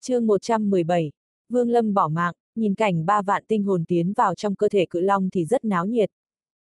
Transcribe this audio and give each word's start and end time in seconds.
chương 0.00 0.26
117, 0.26 1.10
Vương 1.48 1.70
Lâm 1.70 1.94
bỏ 1.94 2.08
mạng, 2.08 2.34
nhìn 2.54 2.74
cảnh 2.74 3.06
ba 3.06 3.22
vạn 3.22 3.44
tinh 3.48 3.62
hồn 3.62 3.84
tiến 3.84 4.12
vào 4.12 4.34
trong 4.34 4.54
cơ 4.54 4.68
thể 4.68 4.86
cự 4.90 5.00
long 5.00 5.30
thì 5.30 5.44
rất 5.44 5.64
náo 5.64 5.86
nhiệt. 5.86 6.10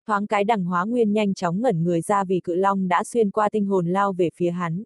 Thoáng 0.06 0.26
cái 0.26 0.44
đằng 0.44 0.64
hóa 0.64 0.84
nguyên 0.84 1.12
nhanh 1.12 1.34
chóng 1.34 1.60
ngẩn 1.60 1.84
người 1.84 2.00
ra 2.00 2.24
vì 2.24 2.40
cự 2.40 2.54
long 2.54 2.88
đã 2.88 3.04
xuyên 3.04 3.30
qua 3.30 3.48
tinh 3.48 3.66
hồn 3.66 3.86
lao 3.86 4.12
về 4.12 4.30
phía 4.34 4.50
hắn. 4.50 4.82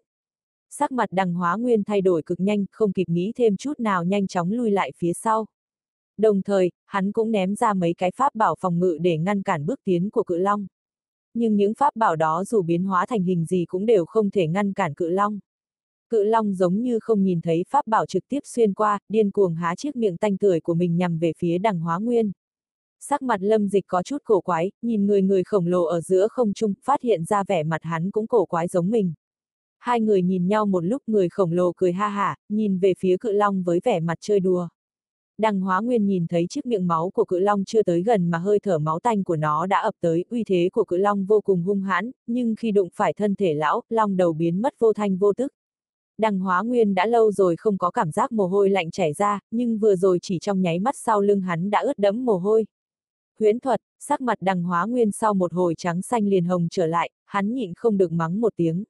Sắc 0.70 0.92
mặt 0.92 1.08
đằng 1.12 1.34
hóa 1.34 1.56
nguyên 1.56 1.84
thay 1.84 2.00
đổi 2.00 2.22
cực 2.22 2.40
nhanh, 2.40 2.64
không 2.72 2.92
kịp 2.92 3.08
nghĩ 3.08 3.32
thêm 3.36 3.56
chút 3.56 3.80
nào 3.80 4.04
nhanh 4.04 4.26
chóng 4.26 4.52
lui 4.52 4.70
lại 4.70 4.92
phía 4.96 5.12
sau. 5.12 5.46
Đồng 6.16 6.42
thời, 6.42 6.70
hắn 6.86 7.12
cũng 7.12 7.30
ném 7.30 7.54
ra 7.54 7.74
mấy 7.74 7.94
cái 7.94 8.10
pháp 8.16 8.34
bảo 8.34 8.54
phòng 8.60 8.78
ngự 8.78 8.98
để 9.00 9.18
ngăn 9.18 9.42
cản 9.42 9.66
bước 9.66 9.80
tiến 9.84 10.10
của 10.10 10.22
cự 10.22 10.38
long. 10.38 10.66
Nhưng 11.34 11.56
những 11.56 11.74
pháp 11.74 11.96
bảo 11.96 12.16
đó 12.16 12.44
dù 12.44 12.62
biến 12.62 12.84
hóa 12.84 13.06
thành 13.06 13.22
hình 13.22 13.44
gì 13.44 13.64
cũng 13.68 13.86
đều 13.86 14.04
không 14.04 14.30
thể 14.30 14.46
ngăn 14.46 14.72
cản 14.72 14.94
cự 14.94 15.08
long. 15.08 15.38
Cự 16.10 16.22
long 16.22 16.54
giống 16.54 16.82
như 16.82 16.98
không 17.00 17.22
nhìn 17.22 17.40
thấy 17.40 17.64
pháp 17.68 17.86
bảo 17.86 18.06
trực 18.06 18.28
tiếp 18.28 18.40
xuyên 18.44 18.74
qua, 18.74 18.98
điên 19.08 19.30
cuồng 19.30 19.54
há 19.54 19.74
chiếc 19.74 19.96
miệng 19.96 20.16
tanh 20.16 20.36
tưởi 20.36 20.60
của 20.60 20.74
mình 20.74 20.96
nhằm 20.96 21.18
về 21.18 21.32
phía 21.38 21.58
đằng 21.58 21.80
hóa 21.80 21.98
nguyên. 21.98 22.32
Sắc 23.00 23.22
mặt 23.22 23.40
lâm 23.42 23.68
dịch 23.68 23.84
có 23.86 24.02
chút 24.02 24.18
cổ 24.24 24.40
quái, 24.40 24.70
nhìn 24.82 25.06
người 25.06 25.22
người 25.22 25.44
khổng 25.44 25.66
lồ 25.66 25.84
ở 25.84 26.00
giữa 26.00 26.28
không 26.30 26.52
trung, 26.52 26.74
phát 26.84 27.02
hiện 27.02 27.24
ra 27.24 27.44
vẻ 27.48 27.62
mặt 27.62 27.82
hắn 27.82 28.10
cũng 28.10 28.26
cổ 28.26 28.44
quái 28.44 28.68
giống 28.68 28.90
mình. 28.90 29.12
Hai 29.78 30.00
người 30.00 30.22
nhìn 30.22 30.46
nhau 30.46 30.66
một 30.66 30.84
lúc 30.84 31.02
người 31.06 31.28
khổng 31.28 31.52
lồ 31.52 31.72
cười 31.76 31.92
ha 31.92 32.08
hả, 32.08 32.36
nhìn 32.48 32.78
về 32.78 32.94
phía 32.98 33.16
cự 33.16 33.32
long 33.32 33.62
với 33.62 33.80
vẻ 33.84 34.00
mặt 34.00 34.18
chơi 34.20 34.40
đùa. 34.40 34.68
Đằng 35.38 35.60
hóa 35.60 35.80
nguyên 35.80 36.06
nhìn 36.06 36.26
thấy 36.26 36.46
chiếc 36.50 36.66
miệng 36.66 36.86
máu 36.86 37.10
của 37.10 37.24
cự 37.24 37.38
long 37.38 37.64
chưa 37.64 37.82
tới 37.82 38.02
gần 38.02 38.30
mà 38.30 38.38
hơi 38.38 38.58
thở 38.58 38.78
máu 38.78 39.00
tanh 39.00 39.24
của 39.24 39.36
nó 39.36 39.66
đã 39.66 39.80
ập 39.80 39.94
tới, 40.00 40.24
uy 40.30 40.44
thế 40.44 40.68
của 40.72 40.84
cự 40.84 40.96
long 40.96 41.24
vô 41.24 41.40
cùng 41.40 41.62
hung 41.62 41.82
hãn, 41.82 42.10
nhưng 42.26 42.54
khi 42.54 42.72
đụng 42.72 42.88
phải 42.94 43.12
thân 43.12 43.34
thể 43.34 43.54
lão, 43.54 43.82
long 43.88 44.16
đầu 44.16 44.32
biến 44.32 44.62
mất 44.62 44.74
vô 44.78 44.92
thanh 44.92 45.16
vô 45.16 45.32
tức. 45.32 45.52
Đằng 46.20 46.38
hóa 46.38 46.62
nguyên 46.62 46.94
đã 46.94 47.06
lâu 47.06 47.32
rồi 47.32 47.56
không 47.56 47.78
có 47.78 47.90
cảm 47.90 48.10
giác 48.10 48.32
mồ 48.32 48.46
hôi 48.46 48.70
lạnh 48.70 48.90
chảy 48.90 49.12
ra, 49.12 49.40
nhưng 49.50 49.78
vừa 49.78 49.96
rồi 49.96 50.18
chỉ 50.22 50.38
trong 50.38 50.62
nháy 50.62 50.78
mắt 50.78 50.94
sau 50.96 51.20
lưng 51.20 51.40
hắn 51.40 51.70
đã 51.70 51.80
ướt 51.80 51.98
đẫm 51.98 52.24
mồ 52.24 52.36
hôi. 52.36 52.66
Huyễn 53.38 53.60
thuật, 53.60 53.80
sắc 53.98 54.20
mặt 54.20 54.38
đằng 54.40 54.62
hóa 54.62 54.86
nguyên 54.86 55.12
sau 55.12 55.34
một 55.34 55.52
hồi 55.52 55.74
trắng 55.74 56.02
xanh 56.02 56.26
liền 56.26 56.44
hồng 56.44 56.68
trở 56.70 56.86
lại, 56.86 57.10
hắn 57.24 57.54
nhịn 57.54 57.74
không 57.74 57.96
được 57.96 58.12
mắng 58.12 58.40
một 58.40 58.52
tiếng. 58.56 58.84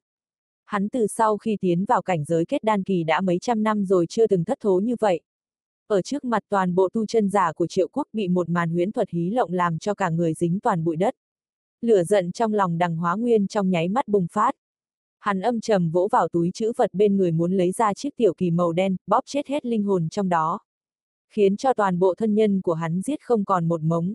Hắn 0.65 0.89
từ 0.89 1.07
sau 1.07 1.39
khi 1.39 1.57
tiến 1.61 1.85
vào 1.85 2.03
cảnh 2.03 2.25
giới 2.25 2.45
kết 2.45 2.65
đan 2.65 2.83
kỳ 2.83 3.05
đã 3.05 3.21
mấy 3.21 3.39
trăm 3.39 3.63
năm 3.63 3.85
rồi 3.85 4.07
chưa 4.07 4.27
từng 4.27 4.45
thất 4.45 4.61
thố 4.61 4.81
như 4.81 4.97
vậy. 5.01 5.21
Ở 5.87 6.03
trước 6.03 6.25
mặt 6.25 6.43
toàn 6.49 6.75
bộ 6.75 6.89
tu 6.93 7.07
chân 7.07 7.29
giả 7.29 7.53
của 7.53 7.67
triệu 7.67 7.89
quốc 7.89 8.07
bị 8.13 8.29
một 8.29 8.49
màn 8.49 8.71
huyễn 8.71 8.93
thuật 8.93 9.11
hí 9.11 9.31
lộng 9.31 9.53
làm 9.53 9.79
cho 9.79 9.95
cả 9.95 10.11
người 10.11 10.35
dính 10.35 10.61
toàn 10.61 10.85
bụi 10.85 10.97
đất. 10.97 11.15
Lửa 11.81 12.05
giận 12.05 12.33
trong 12.33 12.55
lòng 12.55 12.79
đằng 12.79 12.97
hóa 12.97 13.17
nguyên 13.17 13.47
trong 13.47 13.71
nháy 13.71 13.89
mắt 13.89 14.09
bùng 14.09 14.27
phát. 14.33 14.55
Hắn 15.21 15.41
âm 15.41 15.61
trầm 15.61 15.91
vỗ 15.91 16.09
vào 16.13 16.29
túi 16.29 16.51
chữ 16.55 16.73
vật 16.77 16.91
bên 16.95 17.17
người 17.17 17.33
muốn 17.33 17.53
lấy 17.53 17.73
ra 17.73 17.95
chiếc 17.95 18.17
tiểu 18.17 18.35
kỳ 18.35 18.51
màu 18.51 18.73
đen, 18.73 18.97
bóp 19.07 19.21
chết 19.27 19.47
hết 19.47 19.67
linh 19.67 19.83
hồn 19.83 20.09
trong 20.09 20.29
đó. 20.29 20.59
Khiến 21.31 21.57
cho 21.57 21.75
toàn 21.75 21.99
bộ 21.99 22.15
thân 22.15 22.35
nhân 22.35 22.61
của 22.61 22.75
hắn 22.75 23.03
giết 23.03 23.21
không 23.23 23.45
còn 23.45 23.69
một 23.69 23.83
mống. 23.83 24.13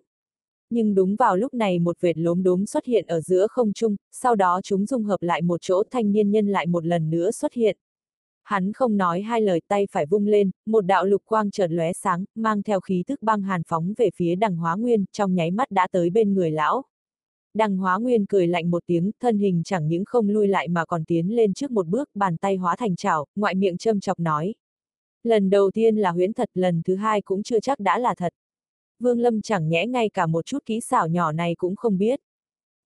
Nhưng 0.70 0.95
đúng 0.95 1.16
vào 1.16 1.38
lúc 1.38 1.53
này 1.53 1.80
một 1.80 1.97
vệt 2.00 2.17
lốm 2.17 2.44
đốm 2.44 2.66
xuất 2.66 2.86
hiện 2.86 3.06
ở 3.08 3.22
giữa 3.22 3.47
không 3.47 3.73
trung, 3.73 3.95
sau 4.12 4.36
đó 4.36 4.62
chúng 4.64 4.86
dung 4.86 5.03
hợp 5.03 5.22
lại 5.22 5.42
một 5.42 5.62
chỗ 5.62 5.84
thanh 5.92 6.12
niên 6.12 6.31
nhân 6.31 6.47
lại 6.47 6.67
một 6.67 6.86
lần 6.86 7.09
nữa 7.09 7.31
xuất 7.31 7.53
hiện. 7.53 7.78
Hắn 8.44 8.73
không 8.73 8.97
nói 8.97 9.22
hai 9.22 9.42
lời 9.42 9.62
tay 9.67 9.88
phải 9.92 10.06
vung 10.06 10.28
lên, 10.28 10.52
một 10.66 10.81
đạo 10.81 11.06
lục 11.06 11.22
quang 11.25 11.52
chợt 11.52 11.67
lóe 11.72 11.94
sáng, 11.94 12.25
mang 12.36 12.64
theo 12.64 12.80
khí 12.80 13.03
thức 13.08 13.22
băng 13.23 13.42
hàn 13.42 13.62
phóng 13.67 13.94
về 13.97 14.09
phía 14.16 14.36
đằng 14.36 14.56
hóa 14.56 14.75
nguyên, 14.75 15.06
trong 15.12 15.36
nháy 15.36 15.52
mắt 15.52 15.72
đã 15.72 15.88
tới 15.92 16.09
bên 16.09 16.34
người 16.34 16.52
lão. 16.52 16.84
Đằng 17.56 17.78
hóa 17.78 17.98
nguyên 17.98 18.25
cười 18.25 18.48
lạnh 18.48 18.72
một 18.72 18.84
tiếng, 18.86 19.11
thân 19.20 19.38
hình 19.38 19.61
chẳng 19.66 19.88
những 19.88 20.06
không 20.06 20.30
lui 20.30 20.48
lại 20.48 20.67
mà 20.67 20.86
còn 20.86 21.06
tiến 21.06 21.36
lên 21.36 21.53
trước 21.53 21.72
một 21.72 21.88
bước, 21.88 22.09
bàn 22.14 22.38
tay 22.38 22.56
hóa 22.56 22.75
thành 22.75 22.95
chảo, 22.95 23.25
ngoại 23.36 23.56
miệng 23.56 23.78
châm 23.78 24.00
chọc 24.00 24.20
nói. 24.20 24.56
Lần 25.23 25.50
đầu 25.50 25.72
tiên 25.72 25.95
là 25.95 26.12
huyễn 26.12 26.34
thật, 26.34 26.50
lần 26.53 26.81
thứ 26.86 26.95
hai 26.95 27.22
cũng 27.22 27.44
chưa 27.44 27.59
chắc 27.59 27.80
đã 27.80 28.00
là 28.00 28.16
thật. 28.16 28.34
Vương 29.00 29.20
Lâm 29.20 29.42
chẳng 29.42 29.70
nhẽ 29.70 29.88
ngay 29.88 30.09
cả 30.09 30.28
một 30.28 30.45
chút 30.45 30.66
kỹ 30.66 30.81
xảo 30.81 31.08
nhỏ 31.08 31.31
này 31.31 31.56
cũng 31.58 31.75
không 31.75 31.97
biết. 31.97 32.20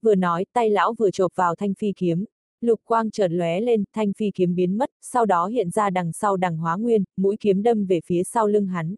Vừa 0.01 0.15
nói, 0.15 0.45
tay 0.53 0.69
lão 0.69 0.93
vừa 0.93 1.11
chộp 1.11 1.35
vào 1.35 1.55
thanh 1.55 1.73
phi 1.73 1.93
kiếm. 1.95 2.25
Lục 2.61 2.79
quang 2.85 3.11
chợt 3.11 3.27
lóe 3.31 3.61
lên, 3.61 3.83
thanh 3.93 4.13
phi 4.13 4.31
kiếm 4.35 4.55
biến 4.55 4.77
mất, 4.77 4.89
sau 5.01 5.25
đó 5.25 5.47
hiện 5.47 5.69
ra 5.69 5.89
đằng 5.89 6.13
sau 6.13 6.37
đằng 6.37 6.57
hóa 6.57 6.75
nguyên, 6.75 7.03
mũi 7.17 7.37
kiếm 7.39 7.63
đâm 7.63 7.85
về 7.85 7.99
phía 8.05 8.23
sau 8.23 8.47
lưng 8.47 8.67
hắn. 8.67 8.95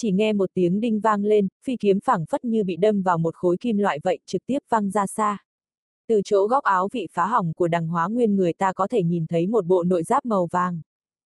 Chỉ 0.00 0.12
nghe 0.12 0.32
một 0.32 0.50
tiếng 0.54 0.80
đinh 0.80 1.00
vang 1.00 1.24
lên, 1.24 1.48
phi 1.64 1.76
kiếm 1.76 2.00
phẳng 2.00 2.26
phất 2.26 2.44
như 2.44 2.64
bị 2.64 2.76
đâm 2.76 3.02
vào 3.02 3.18
một 3.18 3.34
khối 3.34 3.56
kim 3.60 3.78
loại 3.78 3.98
vậy, 4.02 4.18
trực 4.26 4.46
tiếp 4.46 4.58
văng 4.68 4.90
ra 4.90 5.06
xa. 5.06 5.38
Từ 6.08 6.20
chỗ 6.24 6.46
góc 6.46 6.64
áo 6.64 6.88
vị 6.92 7.06
phá 7.12 7.26
hỏng 7.26 7.52
của 7.52 7.68
đằng 7.68 7.88
hóa 7.88 8.08
nguyên 8.08 8.36
người 8.36 8.52
ta 8.52 8.72
có 8.72 8.88
thể 8.88 9.02
nhìn 9.02 9.26
thấy 9.26 9.46
một 9.46 9.66
bộ 9.66 9.82
nội 9.82 10.02
giáp 10.02 10.26
màu 10.26 10.48
vàng. 10.52 10.80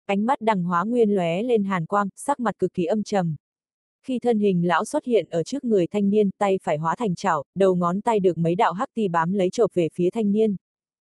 Ánh 0.06 0.26
mắt 0.26 0.40
đằng 0.40 0.62
hóa 0.62 0.84
nguyên 0.84 1.10
lóe 1.10 1.42
lên 1.42 1.64
hàn 1.64 1.86
quang, 1.86 2.08
sắc 2.16 2.40
mặt 2.40 2.58
cực 2.58 2.74
kỳ 2.74 2.84
âm 2.84 3.02
trầm. 3.02 3.36
Khi 4.02 4.18
thân 4.18 4.38
hình 4.38 4.66
lão 4.66 4.84
xuất 4.84 5.04
hiện 5.04 5.26
ở 5.30 5.42
trước 5.42 5.64
người 5.64 5.86
thanh 5.86 6.10
niên, 6.10 6.30
tay 6.38 6.58
phải 6.62 6.78
hóa 6.78 6.96
thành 6.96 7.14
chảo, 7.14 7.44
đầu 7.54 7.74
ngón 7.74 8.00
tay 8.00 8.20
được 8.20 8.38
mấy 8.38 8.54
đạo 8.54 8.72
hắc 8.72 8.88
ti 8.94 9.08
bám 9.08 9.32
lấy 9.32 9.50
chộp 9.50 9.74
về 9.74 9.88
phía 9.94 10.10
thanh 10.10 10.32
niên. 10.32 10.56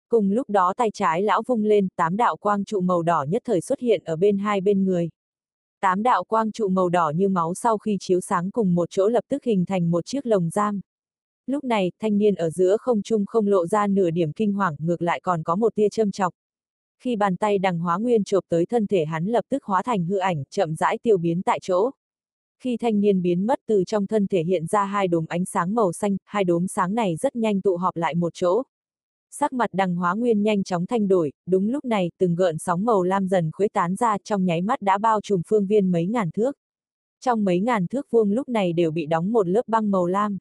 Cùng 0.10 0.32
lúc 0.32 0.50
đó 0.50 0.74
tay 0.78 0.90
trái 0.94 1.22
lão 1.22 1.42
vung 1.48 1.64
lên, 1.64 1.88
tám 1.96 2.18
đạo 2.18 2.38
quang 2.38 2.66
trụ 2.66 2.82
màu 2.82 3.02
đỏ 3.02 3.26
nhất 3.30 3.42
thời 3.46 3.62
xuất 3.62 3.80
hiện 3.80 4.04
ở 4.04 4.16
bên 4.16 4.38
hai 4.38 4.62
bên 4.62 4.84
người. 4.84 5.10
Tám 5.84 6.04
đạo 6.04 6.24
quang 6.24 6.52
trụ 6.52 6.70
màu 6.70 6.90
đỏ 6.90 7.12
như 7.16 7.30
máu 7.30 7.54
sau 7.54 7.78
khi 7.78 7.98
chiếu 8.00 8.22
sáng 8.22 8.52
cùng 8.52 8.76
một 8.76 8.90
chỗ 8.90 9.08
lập 9.08 9.24
tức 9.30 9.44
hình 9.44 9.66
thành 9.66 9.92
một 9.92 10.06
chiếc 10.06 10.26
lồng 10.26 10.50
giam. 10.50 10.82
Lúc 11.46 11.64
này, 11.64 11.92
thanh 12.00 12.18
niên 12.18 12.36
ở 12.36 12.50
giữa 12.50 12.78
không 12.78 13.02
trung 13.02 13.26
không 13.26 13.48
lộ 13.48 13.68
ra 13.68 13.88
nửa 13.88 14.10
điểm 14.10 14.32
kinh 14.32 14.54
hoàng, 14.54 14.76
ngược 14.80 15.02
lại 15.02 15.20
còn 15.24 15.44
có 15.44 15.56
một 15.56 15.76
tia 15.76 15.90
châm 15.90 16.12
chọc. 16.12 16.34
Khi 17.00 17.16
bàn 17.16 17.36
tay 17.36 17.58
đằng 17.58 17.80
hóa 17.80 17.98
nguyên 17.98 18.24
chộp 18.24 18.44
tới 18.50 18.66
thân 18.66 18.88
thể 18.88 19.06
hắn 19.06 19.26
lập 19.26 19.46
tức 19.50 19.64
hóa 19.64 19.84
thành 19.84 20.06
hư 20.06 20.18
ảnh, 20.18 20.44
chậm 20.50 20.76
rãi 20.76 20.98
tiêu 21.04 21.18
biến 21.18 21.42
tại 21.42 21.60
chỗ. 21.62 21.92
Khi 22.60 22.78
thanh 22.78 23.02
niên 23.02 23.22
biến 23.22 23.48
mất 23.48 23.60
từ 23.68 23.84
trong 23.88 24.08
thân 24.08 24.28
thể 24.28 24.44
hiện 24.44 24.66
ra 24.66 24.84
hai 24.84 25.08
đốm 25.08 25.26
ánh 25.30 25.46
sáng 25.46 25.76
màu 25.76 25.94
xanh, 25.94 26.18
hai 26.26 26.44
đốm 26.44 26.68
sáng 26.68 26.96
này 26.96 27.16
rất 27.16 27.36
nhanh 27.36 27.62
tụ 27.62 27.78
họp 27.78 27.96
lại 27.96 28.16
một 28.16 28.34
chỗ. 28.34 28.64
Sắc 29.40 29.54
mặt 29.54 29.70
đằng 29.74 29.96
hóa 29.96 30.14
nguyên 30.14 30.44
nhanh 30.44 30.64
chóng 30.64 30.86
thay 30.86 31.00
đổi, 31.00 31.32
đúng 31.46 31.70
lúc 31.70 31.86
này, 31.86 32.12
từng 32.18 32.36
gợn 32.36 32.58
sóng 32.58 32.86
màu 32.86 33.04
lam 33.04 33.28
dần 33.28 33.52
khuếch 33.54 33.74
tán 33.74 33.96
ra 33.96 34.18
trong 34.24 34.46
nháy 34.46 34.62
mắt 34.62 34.82
đã 34.82 34.98
bao 34.98 35.22
trùm 35.22 35.42
phương 35.48 35.66
viên 35.66 35.92
mấy 35.92 36.06
ngàn 36.06 36.32
thước. 36.32 36.58
Trong 37.22 37.44
mấy 37.44 37.60
ngàn 37.60 37.88
thước 37.88 38.08
vuông 38.12 38.32
lúc 38.32 38.50
này 38.50 38.74
đều 38.74 38.92
bị 38.92 39.06
đóng 39.06 39.32
một 39.32 39.48
lớp 39.48 39.62
băng 39.68 39.92
màu 39.92 40.06
lam. 40.06 40.38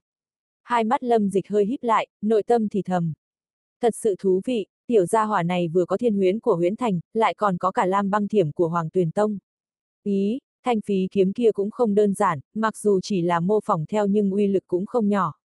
Hai 0.62 0.84
mắt 0.84 1.02
lâm 1.02 1.28
dịch 1.28 1.48
hơi 1.48 1.66
híp 1.66 1.82
lại, 1.82 2.08
nội 2.20 2.42
tâm 2.42 2.68
thì 2.68 2.82
thầm. 2.82 3.12
Thật 3.80 3.94
sự 3.96 4.16
thú 4.18 4.40
vị, 4.44 4.66
tiểu 4.86 5.06
gia 5.06 5.24
hỏa 5.24 5.42
này 5.42 5.68
vừa 5.68 5.84
có 5.84 5.96
thiên 5.96 6.14
huyến 6.14 6.40
của 6.40 6.54
huyễn 6.54 6.76
thành, 6.76 7.00
lại 7.14 7.34
còn 7.34 7.58
có 7.58 7.70
cả 7.70 7.86
lam 7.86 8.10
băng 8.10 8.28
thiểm 8.28 8.52
của 8.52 8.68
Hoàng 8.68 8.90
Tuyền 8.90 9.10
Tông. 9.10 9.38
Ý, 10.02 10.38
thanh 10.64 10.80
phí 10.80 11.08
kiếm 11.10 11.32
kia 11.32 11.52
cũng 11.52 11.70
không 11.70 11.94
đơn 11.94 12.14
giản, 12.14 12.40
mặc 12.54 12.76
dù 12.76 13.00
chỉ 13.02 13.22
là 13.22 13.40
mô 13.40 13.60
phỏng 13.64 13.86
theo 13.86 14.06
nhưng 14.06 14.30
uy 14.30 14.46
lực 14.46 14.64
cũng 14.66 14.86
không 14.86 15.08
nhỏ. 15.08 15.41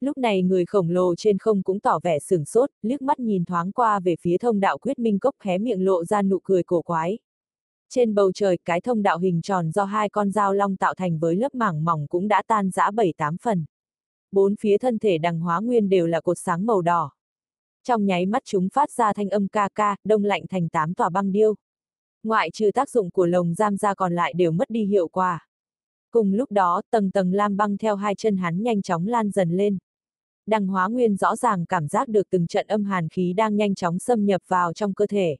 Lúc 0.00 0.18
này 0.18 0.42
người 0.42 0.64
khổng 0.64 0.90
lồ 0.90 1.14
trên 1.14 1.38
không 1.38 1.62
cũng 1.62 1.80
tỏ 1.80 1.98
vẻ 2.02 2.18
sửng 2.18 2.44
sốt, 2.44 2.70
liếc 2.82 3.02
mắt 3.02 3.20
nhìn 3.20 3.44
thoáng 3.44 3.72
qua 3.72 4.00
về 4.00 4.16
phía 4.20 4.38
thông 4.38 4.60
đạo 4.60 4.78
quyết 4.78 4.98
minh 4.98 5.18
cốc 5.18 5.34
hé 5.40 5.58
miệng 5.58 5.84
lộ 5.84 6.04
ra 6.04 6.22
nụ 6.22 6.38
cười 6.42 6.62
cổ 6.62 6.82
quái. 6.82 7.18
Trên 7.90 8.14
bầu 8.14 8.32
trời, 8.32 8.58
cái 8.64 8.80
thông 8.80 9.02
đạo 9.02 9.18
hình 9.18 9.42
tròn 9.42 9.70
do 9.70 9.84
hai 9.84 10.08
con 10.08 10.30
dao 10.30 10.54
long 10.54 10.76
tạo 10.76 10.94
thành 10.94 11.18
với 11.18 11.36
lớp 11.36 11.54
mảng 11.54 11.84
mỏng 11.84 12.06
cũng 12.08 12.28
đã 12.28 12.42
tan 12.46 12.70
rã 12.70 12.90
bảy 12.90 13.14
tám 13.16 13.36
phần. 13.42 13.64
Bốn 14.32 14.56
phía 14.56 14.78
thân 14.78 14.98
thể 14.98 15.18
đằng 15.18 15.40
hóa 15.40 15.60
nguyên 15.60 15.88
đều 15.88 16.06
là 16.06 16.20
cột 16.20 16.38
sáng 16.38 16.66
màu 16.66 16.82
đỏ. 16.82 17.10
Trong 17.84 18.06
nháy 18.06 18.26
mắt 18.26 18.42
chúng 18.44 18.68
phát 18.68 18.90
ra 18.90 19.12
thanh 19.12 19.28
âm 19.28 19.48
ca 19.48 19.68
ca, 19.74 19.96
đông 20.04 20.24
lạnh 20.24 20.42
thành 20.50 20.68
tám 20.68 20.94
tòa 20.94 21.08
băng 21.08 21.32
điêu. 21.32 21.54
Ngoại 22.22 22.50
trừ 22.50 22.70
tác 22.74 22.90
dụng 22.90 23.10
của 23.10 23.26
lồng 23.26 23.54
giam 23.54 23.76
ra 23.76 23.94
còn 23.94 24.14
lại 24.14 24.32
đều 24.36 24.52
mất 24.52 24.70
đi 24.70 24.84
hiệu 24.84 25.08
quả. 25.08 25.46
Cùng 26.10 26.32
lúc 26.32 26.52
đó, 26.52 26.82
tầng 26.90 27.10
tầng 27.10 27.32
lam 27.32 27.56
băng 27.56 27.76
theo 27.76 27.96
hai 27.96 28.14
chân 28.14 28.36
hắn 28.36 28.62
nhanh 28.62 28.82
chóng 28.82 29.06
lan 29.06 29.30
dần 29.30 29.50
lên. 29.50 29.78
Đằng 30.48 30.66
hóa 30.66 30.88
nguyên 30.88 31.16
rõ 31.16 31.36
ràng 31.36 31.66
cảm 31.66 31.88
giác 31.88 32.08
được 32.08 32.30
từng 32.30 32.46
trận 32.46 32.66
âm 32.66 32.84
hàn 32.84 33.08
khí 33.08 33.32
đang 33.32 33.56
nhanh 33.56 33.74
chóng 33.74 33.98
xâm 33.98 34.26
nhập 34.26 34.42
vào 34.48 34.72
trong 34.72 34.94
cơ 34.94 35.06
thể. 35.06 35.36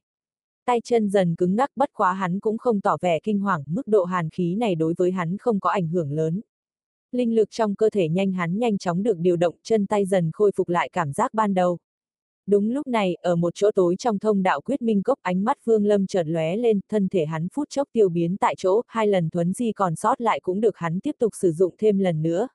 Tay 0.64 0.80
chân 0.84 1.08
dần 1.08 1.34
cứng 1.34 1.56
ngắc 1.56 1.70
bất 1.76 1.90
quá 1.92 2.12
hắn 2.12 2.40
cũng 2.40 2.58
không 2.58 2.80
tỏ 2.80 2.96
vẻ 3.00 3.18
kinh 3.22 3.40
hoàng, 3.40 3.62
mức 3.66 3.86
độ 3.86 4.04
hàn 4.04 4.30
khí 4.30 4.54
này 4.54 4.74
đối 4.74 4.94
với 4.96 5.10
hắn 5.10 5.36
không 5.38 5.60
có 5.60 5.70
ảnh 5.70 5.88
hưởng 5.88 6.12
lớn. 6.12 6.40
Linh 7.12 7.34
lực 7.34 7.50
trong 7.50 7.74
cơ 7.74 7.90
thể 7.90 8.08
nhanh 8.08 8.32
hắn 8.32 8.58
nhanh 8.58 8.78
chóng 8.78 9.02
được 9.02 9.18
điều 9.18 9.36
động, 9.36 9.54
chân 9.62 9.86
tay 9.86 10.06
dần 10.06 10.30
khôi 10.32 10.52
phục 10.56 10.68
lại 10.68 10.88
cảm 10.92 11.12
giác 11.12 11.34
ban 11.34 11.54
đầu. 11.54 11.78
Đúng 12.46 12.70
lúc 12.70 12.86
này, 12.86 13.14
ở 13.14 13.36
một 13.36 13.54
chỗ 13.54 13.70
tối 13.74 13.96
trong 13.96 14.18
thông 14.18 14.42
đạo 14.42 14.60
quyết 14.60 14.82
minh 14.82 15.02
cốc 15.02 15.18
ánh 15.22 15.44
mắt 15.44 15.56
Vương 15.64 15.84
Lâm 15.84 16.06
chợt 16.06 16.26
lóe 16.26 16.56
lên, 16.56 16.80
thân 16.88 17.08
thể 17.08 17.24
hắn 17.24 17.48
phút 17.48 17.70
chốc 17.70 17.88
tiêu 17.92 18.08
biến 18.08 18.36
tại 18.36 18.54
chỗ, 18.58 18.82
hai 18.86 19.06
lần 19.06 19.30
thuấn 19.30 19.52
di 19.52 19.72
còn 19.72 19.96
sót 19.96 20.20
lại 20.20 20.40
cũng 20.40 20.60
được 20.60 20.76
hắn 20.76 21.00
tiếp 21.00 21.16
tục 21.18 21.32
sử 21.40 21.52
dụng 21.52 21.74
thêm 21.78 21.98
lần 21.98 22.22
nữa. 22.22 22.48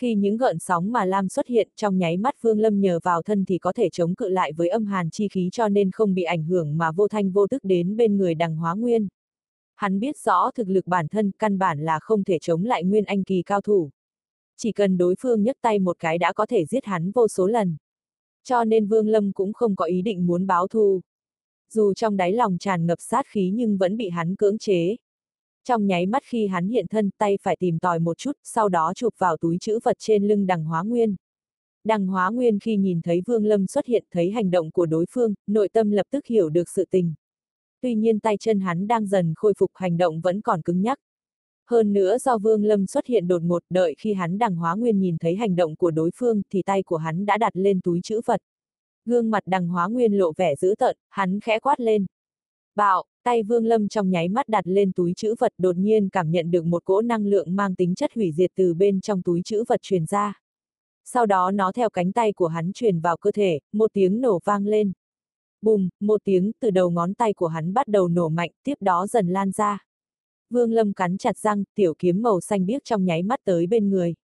Khi 0.00 0.14
những 0.14 0.36
gợn 0.36 0.58
sóng 0.58 0.92
mà 0.92 1.04
Lam 1.04 1.28
xuất 1.28 1.46
hiện 1.46 1.68
trong 1.76 1.98
nháy 1.98 2.16
mắt 2.16 2.42
Vương 2.42 2.58
Lâm 2.58 2.80
nhờ 2.80 3.00
vào 3.02 3.22
thân 3.22 3.44
thì 3.44 3.58
có 3.58 3.72
thể 3.72 3.88
chống 3.92 4.14
cự 4.14 4.28
lại 4.28 4.52
với 4.52 4.68
âm 4.68 4.86
hàn 4.86 5.10
chi 5.10 5.28
khí 5.28 5.48
cho 5.52 5.68
nên 5.68 5.90
không 5.90 6.14
bị 6.14 6.22
ảnh 6.22 6.44
hưởng 6.44 6.78
mà 6.78 6.92
vô 6.92 7.08
thanh 7.08 7.30
vô 7.30 7.46
tức 7.46 7.64
đến 7.64 7.96
bên 7.96 8.16
người 8.16 8.34
đằng 8.34 8.56
hóa 8.56 8.74
nguyên. 8.74 9.08
Hắn 9.74 10.00
biết 10.00 10.18
rõ 10.18 10.50
thực 10.54 10.68
lực 10.68 10.86
bản 10.86 11.08
thân 11.08 11.30
căn 11.38 11.58
bản 11.58 11.80
là 11.80 11.98
không 12.00 12.24
thể 12.24 12.38
chống 12.38 12.64
lại 12.64 12.84
nguyên 12.84 13.04
anh 13.04 13.24
kỳ 13.24 13.42
cao 13.42 13.60
thủ. 13.60 13.90
Chỉ 14.56 14.72
cần 14.72 14.98
đối 14.98 15.14
phương 15.20 15.42
nhấc 15.42 15.56
tay 15.60 15.78
một 15.78 15.96
cái 15.98 16.18
đã 16.18 16.32
có 16.32 16.46
thể 16.46 16.64
giết 16.64 16.84
hắn 16.84 17.10
vô 17.10 17.28
số 17.28 17.46
lần. 17.46 17.76
Cho 18.44 18.64
nên 18.64 18.86
Vương 18.86 19.08
Lâm 19.08 19.32
cũng 19.32 19.52
không 19.52 19.76
có 19.76 19.84
ý 19.84 20.02
định 20.02 20.26
muốn 20.26 20.46
báo 20.46 20.68
thù. 20.68 21.00
dù 21.72 21.94
trong 21.94 22.16
đáy 22.16 22.32
lòng 22.32 22.58
tràn 22.58 22.86
ngập 22.86 22.98
sát 23.00 23.26
khí 23.26 23.50
nhưng 23.54 23.78
vẫn 23.78 23.96
bị 23.96 24.08
hắn 24.08 24.36
cưỡng 24.36 24.58
chế. 24.58 24.96
Trong 25.64 25.86
nháy 25.86 26.06
mắt 26.06 26.22
khi 26.26 26.46
hắn 26.46 26.68
hiện 26.68 26.86
thân 26.86 27.10
tay 27.18 27.38
phải 27.42 27.56
tìm 27.60 27.78
tòi 27.78 27.98
một 27.98 28.18
chút, 28.18 28.32
sau 28.44 28.68
đó 28.68 28.92
chụp 28.94 29.14
vào 29.18 29.36
túi 29.36 29.58
chữ 29.60 29.78
vật 29.84 29.96
trên 29.98 30.28
lưng 30.28 30.46
đằng 30.46 30.64
hóa 30.64 30.82
nguyên. 30.82 31.16
Đằng 31.84 32.06
hóa 32.06 32.30
nguyên 32.30 32.58
khi 32.58 32.76
nhìn 32.76 33.00
thấy 33.02 33.22
Vương 33.26 33.44
Lâm 33.44 33.66
xuất 33.66 33.86
hiện 33.86 34.04
thấy 34.10 34.30
hành 34.30 34.50
động 34.50 34.70
của 34.70 34.86
đối 34.86 35.06
phương, 35.10 35.34
nội 35.46 35.68
tâm 35.68 35.90
lập 35.90 36.06
tức 36.10 36.26
hiểu 36.26 36.48
được 36.48 36.68
sự 36.68 36.84
tình. 36.90 37.14
Tuy 37.80 37.94
nhiên 37.94 38.20
tay 38.20 38.36
chân 38.36 38.60
hắn 38.60 38.86
đang 38.86 39.06
dần 39.06 39.32
khôi 39.36 39.54
phục 39.58 39.70
hành 39.74 39.96
động 39.96 40.20
vẫn 40.20 40.40
còn 40.40 40.62
cứng 40.62 40.82
nhắc. 40.82 40.98
Hơn 41.70 41.92
nữa 41.92 42.18
do 42.18 42.38
Vương 42.38 42.64
Lâm 42.64 42.86
xuất 42.86 43.06
hiện 43.06 43.28
đột 43.28 43.42
ngột 43.42 43.62
đợi 43.70 43.94
khi 43.98 44.12
hắn 44.12 44.38
đằng 44.38 44.56
hóa 44.56 44.74
nguyên 44.74 44.98
nhìn 44.98 45.16
thấy 45.18 45.36
hành 45.36 45.56
động 45.56 45.76
của 45.76 45.90
đối 45.90 46.10
phương 46.16 46.42
thì 46.50 46.62
tay 46.62 46.82
của 46.82 46.96
hắn 46.96 47.26
đã 47.26 47.38
đặt 47.38 47.56
lên 47.56 47.80
túi 47.80 48.00
chữ 48.02 48.20
vật. 48.26 48.40
Gương 49.04 49.30
mặt 49.30 49.42
đằng 49.46 49.68
hóa 49.68 49.88
nguyên 49.88 50.12
lộ 50.12 50.32
vẻ 50.36 50.56
dữ 50.56 50.74
tợn, 50.78 50.96
hắn 51.08 51.40
khẽ 51.40 51.58
quát 51.58 51.80
lên. 51.80 52.06
Bạo, 52.76 53.04
tay 53.22 53.42
Vương 53.42 53.66
Lâm 53.66 53.88
trong 53.88 54.10
nháy 54.10 54.28
mắt 54.28 54.48
đặt 54.48 54.66
lên 54.66 54.92
túi 54.92 55.12
chữ 55.16 55.34
vật 55.38 55.52
đột 55.58 55.76
nhiên 55.76 56.08
cảm 56.08 56.30
nhận 56.30 56.50
được 56.50 56.64
một 56.64 56.84
cỗ 56.84 57.00
năng 57.00 57.26
lượng 57.26 57.56
mang 57.56 57.74
tính 57.74 57.94
chất 57.94 58.10
hủy 58.14 58.32
diệt 58.32 58.50
từ 58.54 58.74
bên 58.74 59.00
trong 59.00 59.22
túi 59.22 59.42
chữ 59.44 59.64
vật 59.68 59.82
truyền 59.82 60.06
ra. 60.06 60.40
Sau 61.04 61.26
đó 61.26 61.50
nó 61.50 61.72
theo 61.72 61.90
cánh 61.90 62.12
tay 62.12 62.32
của 62.32 62.46
hắn 62.46 62.72
truyền 62.72 63.00
vào 63.00 63.16
cơ 63.16 63.32
thể, 63.32 63.60
một 63.72 63.90
tiếng 63.92 64.20
nổ 64.20 64.40
vang 64.44 64.66
lên. 64.66 64.92
Bùm, 65.62 65.88
một 66.00 66.20
tiếng 66.24 66.52
từ 66.60 66.70
đầu 66.70 66.90
ngón 66.90 67.14
tay 67.14 67.34
của 67.34 67.46
hắn 67.46 67.74
bắt 67.74 67.88
đầu 67.88 68.08
nổ 68.08 68.28
mạnh, 68.28 68.50
tiếp 68.62 68.74
đó 68.80 69.06
dần 69.06 69.28
lan 69.28 69.50
ra. 69.50 69.78
Vương 70.50 70.72
Lâm 70.72 70.92
cắn 70.92 71.18
chặt 71.18 71.38
răng, 71.38 71.64
tiểu 71.74 71.94
kiếm 71.98 72.22
màu 72.22 72.40
xanh 72.40 72.66
biếc 72.66 72.84
trong 72.84 73.04
nháy 73.04 73.22
mắt 73.22 73.40
tới 73.44 73.66
bên 73.66 73.90
người. 73.90 74.14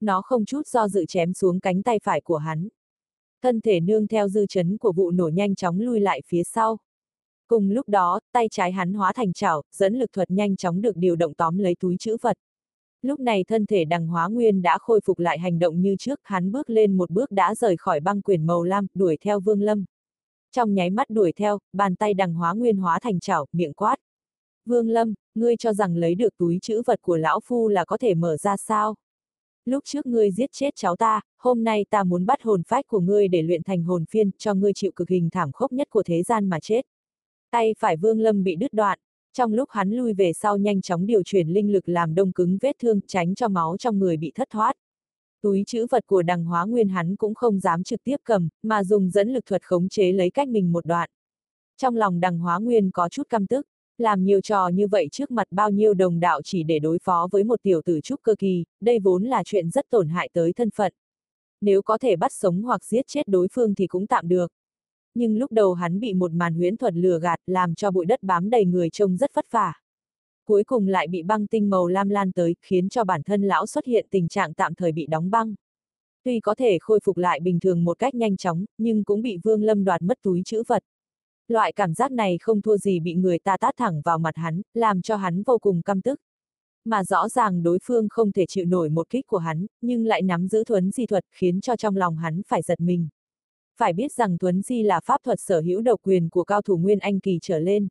Nó 0.00 0.22
không 0.22 0.44
chút 0.44 0.66
do 0.66 0.88
dự 0.88 1.04
chém 1.06 1.34
xuống 1.34 1.60
cánh 1.60 1.82
tay 1.82 1.98
phải 2.02 2.20
của 2.20 2.36
hắn. 2.36 2.68
Thân 3.42 3.60
thể 3.60 3.80
nương 3.80 4.06
theo 4.06 4.28
dư 4.28 4.46
chấn 4.46 4.78
của 4.78 4.92
vụ 4.92 5.10
nổ 5.10 5.28
nhanh 5.28 5.54
chóng 5.54 5.80
lui 5.80 6.00
lại 6.00 6.22
phía 6.26 6.42
sau. 6.44 6.78
Cùng 7.48 7.70
lúc 7.70 7.88
đó, 7.88 8.20
tay 8.32 8.48
trái 8.50 8.72
hắn 8.72 8.94
hóa 8.94 9.12
thành 9.12 9.32
chảo, 9.32 9.62
dẫn 9.72 9.94
lực 9.94 10.12
thuật 10.12 10.30
nhanh 10.30 10.56
chóng 10.56 10.80
được 10.80 10.96
điều 10.96 11.16
động 11.16 11.34
tóm 11.34 11.58
lấy 11.58 11.74
túi 11.80 11.96
chữ 11.96 12.16
vật. 12.22 12.36
Lúc 13.02 13.20
này 13.20 13.44
thân 13.44 13.66
thể 13.66 13.84
đằng 13.84 14.06
hóa 14.06 14.28
nguyên 14.28 14.62
đã 14.62 14.78
khôi 14.78 15.00
phục 15.04 15.18
lại 15.18 15.38
hành 15.38 15.58
động 15.58 15.80
như 15.80 15.96
trước, 15.98 16.20
hắn 16.22 16.52
bước 16.52 16.70
lên 16.70 16.96
một 16.96 17.10
bước 17.10 17.30
đã 17.30 17.54
rời 17.54 17.76
khỏi 17.76 18.00
băng 18.00 18.22
quyền 18.22 18.46
màu 18.46 18.62
lam, 18.62 18.86
đuổi 18.94 19.16
theo 19.20 19.40
vương 19.40 19.62
lâm. 19.62 19.84
Trong 20.52 20.74
nháy 20.74 20.90
mắt 20.90 21.10
đuổi 21.10 21.32
theo, 21.32 21.58
bàn 21.72 21.96
tay 21.96 22.14
đằng 22.14 22.34
hóa 22.34 22.52
nguyên 22.54 22.76
hóa 22.76 22.98
thành 23.02 23.20
chảo, 23.20 23.46
miệng 23.52 23.72
quát. 23.72 23.96
Vương 24.64 24.88
lâm, 24.88 25.14
ngươi 25.34 25.56
cho 25.56 25.72
rằng 25.72 25.96
lấy 25.96 26.14
được 26.14 26.36
túi 26.38 26.58
chữ 26.62 26.82
vật 26.86 27.02
của 27.02 27.16
lão 27.16 27.40
phu 27.44 27.68
là 27.68 27.84
có 27.84 27.98
thể 27.98 28.14
mở 28.14 28.36
ra 28.36 28.56
sao? 28.56 28.94
Lúc 29.64 29.84
trước 29.84 30.06
ngươi 30.06 30.30
giết 30.30 30.52
chết 30.52 30.70
cháu 30.76 30.96
ta, 30.96 31.20
hôm 31.38 31.64
nay 31.64 31.84
ta 31.90 32.04
muốn 32.04 32.26
bắt 32.26 32.42
hồn 32.42 32.62
phách 32.62 32.86
của 32.86 33.00
ngươi 33.00 33.28
để 33.28 33.42
luyện 33.42 33.62
thành 33.62 33.82
hồn 33.82 34.04
phiên, 34.10 34.30
cho 34.38 34.54
ngươi 34.54 34.72
chịu 34.72 34.92
cực 34.96 35.08
hình 35.08 35.28
thảm 35.30 35.52
khốc 35.52 35.72
nhất 35.72 35.90
của 35.90 36.02
thế 36.02 36.22
gian 36.22 36.48
mà 36.48 36.60
chết. 36.60 36.82
Tay 37.56 37.74
phải 37.78 37.96
vương 37.96 38.20
lâm 38.20 38.44
bị 38.44 38.56
đứt 38.56 38.72
đoạn, 38.72 38.98
trong 39.32 39.52
lúc 39.52 39.70
hắn 39.70 39.90
lui 39.90 40.12
về 40.12 40.32
sau 40.32 40.56
nhanh 40.56 40.80
chóng 40.80 41.06
điều 41.06 41.22
chuyển 41.22 41.48
linh 41.48 41.72
lực 41.72 41.88
làm 41.88 42.14
đông 42.14 42.32
cứng 42.32 42.58
vết 42.60 42.76
thương, 42.82 43.00
tránh 43.06 43.34
cho 43.34 43.48
máu 43.48 43.76
trong 43.78 43.98
người 43.98 44.16
bị 44.16 44.32
thất 44.34 44.48
thoát. 44.50 44.72
Túi 45.42 45.64
chữ 45.66 45.86
vật 45.90 46.06
của 46.06 46.22
đằng 46.22 46.44
hóa 46.44 46.64
nguyên 46.64 46.88
hắn 46.88 47.16
cũng 47.16 47.34
không 47.34 47.60
dám 47.60 47.82
trực 47.82 48.04
tiếp 48.04 48.16
cầm, 48.24 48.48
mà 48.62 48.84
dùng 48.84 49.10
dẫn 49.10 49.32
lực 49.32 49.46
thuật 49.46 49.62
khống 49.62 49.88
chế 49.88 50.12
lấy 50.12 50.30
cách 50.30 50.48
mình 50.48 50.72
một 50.72 50.86
đoạn. 50.86 51.10
Trong 51.76 51.96
lòng 51.96 52.20
đằng 52.20 52.38
hóa 52.38 52.58
nguyên 52.58 52.90
có 52.90 53.08
chút 53.08 53.28
căm 53.28 53.46
tức, 53.46 53.66
làm 53.98 54.24
nhiều 54.24 54.40
trò 54.40 54.68
như 54.68 54.88
vậy 54.88 55.08
trước 55.12 55.30
mặt 55.30 55.46
bao 55.50 55.70
nhiêu 55.70 55.94
đồng 55.94 56.20
đạo 56.20 56.40
chỉ 56.44 56.62
để 56.62 56.78
đối 56.78 56.98
phó 57.02 57.28
với 57.32 57.44
một 57.44 57.62
tiểu 57.62 57.82
tử 57.84 58.00
trúc 58.00 58.22
cơ 58.22 58.34
kỳ, 58.38 58.64
đây 58.80 58.98
vốn 58.98 59.24
là 59.24 59.42
chuyện 59.44 59.70
rất 59.70 59.86
tổn 59.90 60.08
hại 60.08 60.30
tới 60.32 60.52
thân 60.52 60.70
phận. 60.70 60.92
Nếu 61.60 61.82
có 61.82 61.98
thể 61.98 62.16
bắt 62.16 62.32
sống 62.32 62.62
hoặc 62.62 62.84
giết 62.84 63.06
chết 63.06 63.28
đối 63.28 63.48
phương 63.52 63.74
thì 63.74 63.86
cũng 63.86 64.06
tạm 64.06 64.28
được. 64.28 64.52
Nhưng 65.18 65.38
lúc 65.38 65.52
đầu 65.52 65.74
hắn 65.74 66.00
bị 66.00 66.14
một 66.14 66.32
màn 66.32 66.54
huyễn 66.54 66.76
thuật 66.76 66.94
lừa 66.94 67.18
gạt 67.18 67.40
làm 67.46 67.74
cho 67.74 67.90
bụi 67.90 68.06
đất 68.06 68.22
bám 68.22 68.50
đầy 68.50 68.64
người 68.64 68.90
trông 68.90 69.16
rất 69.16 69.34
vất 69.34 69.46
vả. 69.50 69.72
Cuối 70.44 70.64
cùng 70.64 70.88
lại 70.88 71.06
bị 71.08 71.22
băng 71.22 71.46
tinh 71.46 71.70
màu 71.70 71.86
lam 71.86 72.08
lan 72.08 72.32
tới, 72.32 72.56
khiến 72.62 72.88
cho 72.88 73.04
bản 73.04 73.22
thân 73.22 73.42
lão 73.42 73.66
xuất 73.66 73.84
hiện 73.84 74.06
tình 74.10 74.28
trạng 74.28 74.54
tạm 74.54 74.74
thời 74.74 74.92
bị 74.92 75.06
đóng 75.06 75.30
băng. 75.30 75.54
Tuy 76.24 76.40
có 76.40 76.54
thể 76.54 76.78
khôi 76.80 77.00
phục 77.04 77.16
lại 77.16 77.40
bình 77.40 77.60
thường 77.60 77.84
một 77.84 77.98
cách 77.98 78.14
nhanh 78.14 78.36
chóng, 78.36 78.64
nhưng 78.78 79.04
cũng 79.04 79.22
bị 79.22 79.38
Vương 79.44 79.62
Lâm 79.62 79.84
đoạt 79.84 80.02
mất 80.02 80.18
túi 80.22 80.42
chữ 80.44 80.62
vật. 80.66 80.82
Loại 81.48 81.72
cảm 81.72 81.94
giác 81.94 82.12
này 82.12 82.38
không 82.40 82.62
thua 82.62 82.76
gì 82.76 83.00
bị 83.00 83.14
người 83.14 83.38
ta 83.38 83.56
tát 83.56 83.74
thẳng 83.76 84.02
vào 84.04 84.18
mặt 84.18 84.36
hắn, 84.36 84.62
làm 84.74 85.02
cho 85.02 85.16
hắn 85.16 85.42
vô 85.42 85.58
cùng 85.58 85.82
căm 85.82 86.00
tức. 86.00 86.20
Mà 86.84 87.04
rõ 87.04 87.28
ràng 87.28 87.62
đối 87.62 87.78
phương 87.82 88.08
không 88.08 88.32
thể 88.32 88.46
chịu 88.48 88.66
nổi 88.66 88.88
một 88.88 89.10
kích 89.10 89.26
của 89.26 89.38
hắn, 89.38 89.66
nhưng 89.80 90.06
lại 90.06 90.22
nắm 90.22 90.48
giữ 90.48 90.64
thuấn 90.64 90.90
di 90.90 91.06
thuật 91.06 91.24
khiến 91.32 91.60
cho 91.60 91.76
trong 91.76 91.96
lòng 91.96 92.16
hắn 92.16 92.42
phải 92.48 92.62
giật 92.62 92.80
mình. 92.80 93.08
Phải 93.78 93.92
biết 93.92 94.12
rằng 94.12 94.38
thuấn 94.38 94.62
di 94.62 94.82
là 94.82 95.00
pháp 95.00 95.22
thuật 95.24 95.40
sở 95.40 95.60
hữu 95.60 95.80
độc 95.80 96.00
quyền 96.02 96.28
của 96.28 96.44
cao 96.44 96.62
thủ 96.62 96.76
Nguyên 96.76 96.98
Anh 96.98 97.20
Kỳ 97.20 97.38
trở 97.42 97.58
lên. 97.58 97.88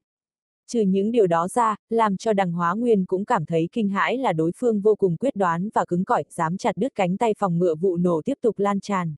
Trừ 0.68 0.82
những 0.82 1.12
điều 1.12 1.28
đó 1.28 1.48
ra, 1.48 1.76
làm 1.90 2.18
cho 2.18 2.34
đằng 2.34 2.52
hóa 2.52 2.74
nguyên 2.74 3.06
cũng 3.06 3.26
cảm 3.26 3.46
thấy 3.46 3.70
kinh 3.72 3.90
hãi 3.90 4.18
là 4.18 4.34
đối 4.34 4.52
phương 4.56 4.82
vô 4.82 4.96
cùng 4.96 5.18
quyết 5.18 5.36
đoán 5.36 5.70
và 5.74 5.86
cứng 5.86 6.06
cỏi, 6.06 6.24
dám 6.30 6.58
chặt 6.58 6.78
đứt 6.78 6.96
cánh 6.96 7.18
tay 7.18 7.34
phòng 7.38 7.60
ngựa 7.60 7.76
vụ 7.76 7.98
nổ 7.98 8.22
tiếp 8.26 8.38
tục 8.42 8.60
lan 8.60 8.80
tràn. 8.80 9.16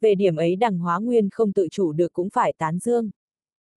Về 0.00 0.14
điểm 0.14 0.36
ấy 0.36 0.56
đằng 0.56 0.78
hóa 0.78 0.98
nguyên 0.98 1.30
không 1.30 1.52
tự 1.52 1.68
chủ 1.70 1.92
được 1.92 2.12
cũng 2.12 2.30
phải 2.30 2.52
tán 2.58 2.78
dương 2.78 3.10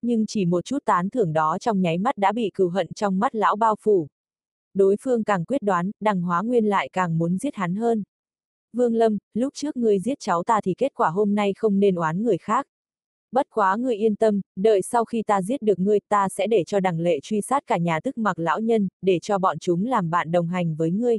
nhưng 0.06 0.26
chỉ 0.26 0.44
một 0.44 0.64
chút 0.64 0.78
tán 0.84 1.10
thưởng 1.10 1.32
đó 1.32 1.58
trong 1.60 1.80
nháy 1.80 1.98
mắt 1.98 2.18
đã 2.18 2.32
bị 2.32 2.50
cừu 2.54 2.68
hận 2.68 2.86
trong 2.94 3.18
mắt 3.18 3.34
lão 3.34 3.56
bao 3.56 3.76
phủ. 3.80 4.08
Đối 4.74 4.96
phương 5.00 5.24
càng 5.24 5.44
quyết 5.44 5.62
đoán, 5.62 5.90
đằng 6.00 6.22
hóa 6.22 6.42
nguyên 6.42 6.64
lại 6.64 6.88
càng 6.92 7.18
muốn 7.18 7.38
giết 7.38 7.54
hắn 7.54 7.74
hơn. 7.74 8.02
Vương 8.76 8.94
Lâm, 8.94 9.18
lúc 9.34 9.54
trước 9.54 9.76
ngươi 9.76 9.98
giết 9.98 10.18
cháu 10.20 10.42
ta 10.42 10.60
thì 10.60 10.74
kết 10.78 10.94
quả 10.94 11.10
hôm 11.10 11.34
nay 11.34 11.52
không 11.56 11.80
nên 11.80 11.94
oán 11.94 12.22
người 12.22 12.38
khác. 12.38 12.66
Bất 13.32 13.46
quá 13.50 13.76
ngươi 13.76 13.96
yên 13.96 14.16
tâm, 14.16 14.40
đợi 14.56 14.82
sau 14.82 15.04
khi 15.04 15.22
ta 15.22 15.42
giết 15.42 15.62
được 15.62 15.78
ngươi 15.78 16.00
ta 16.08 16.28
sẽ 16.28 16.46
để 16.46 16.64
cho 16.66 16.80
đằng 16.80 17.00
lệ 17.00 17.20
truy 17.22 17.40
sát 17.40 17.62
cả 17.66 17.78
nhà 17.78 18.00
tức 18.00 18.18
mặc 18.18 18.38
lão 18.38 18.60
nhân, 18.60 18.88
để 19.02 19.18
cho 19.22 19.38
bọn 19.38 19.58
chúng 19.58 19.86
làm 19.86 20.10
bạn 20.10 20.30
đồng 20.30 20.48
hành 20.48 20.76
với 20.76 20.90
ngươi. 20.90 21.18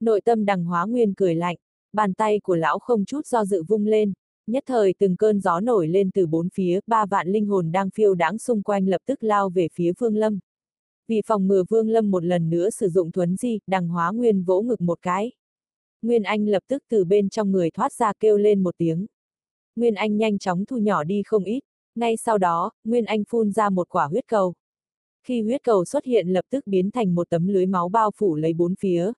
Nội 0.00 0.20
tâm 0.20 0.44
đằng 0.44 0.64
hóa 0.64 0.86
nguyên 0.86 1.14
cười 1.14 1.34
lạnh, 1.34 1.56
bàn 1.92 2.14
tay 2.14 2.40
của 2.40 2.56
lão 2.56 2.78
không 2.78 3.04
chút 3.04 3.26
do 3.26 3.44
dự 3.44 3.62
vung 3.62 3.86
lên, 3.86 4.12
Nhất 4.46 4.64
thời 4.66 4.94
từng 4.98 5.16
cơn 5.16 5.40
gió 5.40 5.60
nổi 5.60 5.88
lên 5.88 6.10
từ 6.10 6.26
bốn 6.26 6.48
phía, 6.48 6.80
ba 6.86 7.06
vạn 7.06 7.28
linh 7.28 7.46
hồn 7.46 7.72
đang 7.72 7.90
phiêu 7.90 8.14
đãng 8.14 8.38
xung 8.38 8.62
quanh 8.62 8.88
lập 8.88 9.00
tức 9.06 9.22
lao 9.24 9.50
về 9.50 9.68
phía 9.74 9.92
Vương 9.98 10.16
Lâm. 10.16 10.38
Vì 11.08 11.22
phòng 11.26 11.48
ngừa 11.48 11.64
Vương 11.68 11.88
Lâm 11.88 12.10
một 12.10 12.24
lần 12.24 12.50
nữa 12.50 12.70
sử 12.70 12.88
dụng 12.88 13.12
thuấn 13.12 13.36
di, 13.36 13.58
đằng 13.66 13.88
hóa 13.88 14.10
Nguyên 14.10 14.44
vỗ 14.44 14.62
ngực 14.62 14.80
một 14.80 14.98
cái. 15.02 15.32
Nguyên 16.02 16.22
Anh 16.22 16.48
lập 16.48 16.62
tức 16.68 16.82
từ 16.88 17.04
bên 17.04 17.28
trong 17.28 17.52
người 17.52 17.70
thoát 17.70 17.92
ra 17.92 18.12
kêu 18.20 18.36
lên 18.36 18.62
một 18.62 18.74
tiếng. 18.78 19.06
Nguyên 19.76 19.94
Anh 19.94 20.16
nhanh 20.16 20.38
chóng 20.38 20.64
thu 20.64 20.78
nhỏ 20.78 21.04
đi 21.04 21.22
không 21.26 21.44
ít, 21.44 21.60
ngay 21.94 22.16
sau 22.16 22.38
đó, 22.38 22.70
Nguyên 22.84 23.04
Anh 23.04 23.24
phun 23.28 23.52
ra 23.52 23.70
một 23.70 23.88
quả 23.88 24.06
huyết 24.06 24.26
cầu. 24.28 24.54
Khi 25.22 25.42
huyết 25.42 25.62
cầu 25.62 25.84
xuất 25.84 26.04
hiện 26.04 26.28
lập 26.28 26.44
tức 26.50 26.66
biến 26.66 26.90
thành 26.90 27.14
một 27.14 27.30
tấm 27.30 27.46
lưới 27.46 27.66
máu 27.66 27.88
bao 27.88 28.10
phủ 28.16 28.36
lấy 28.36 28.52
bốn 28.52 28.74
phía. 28.74 29.12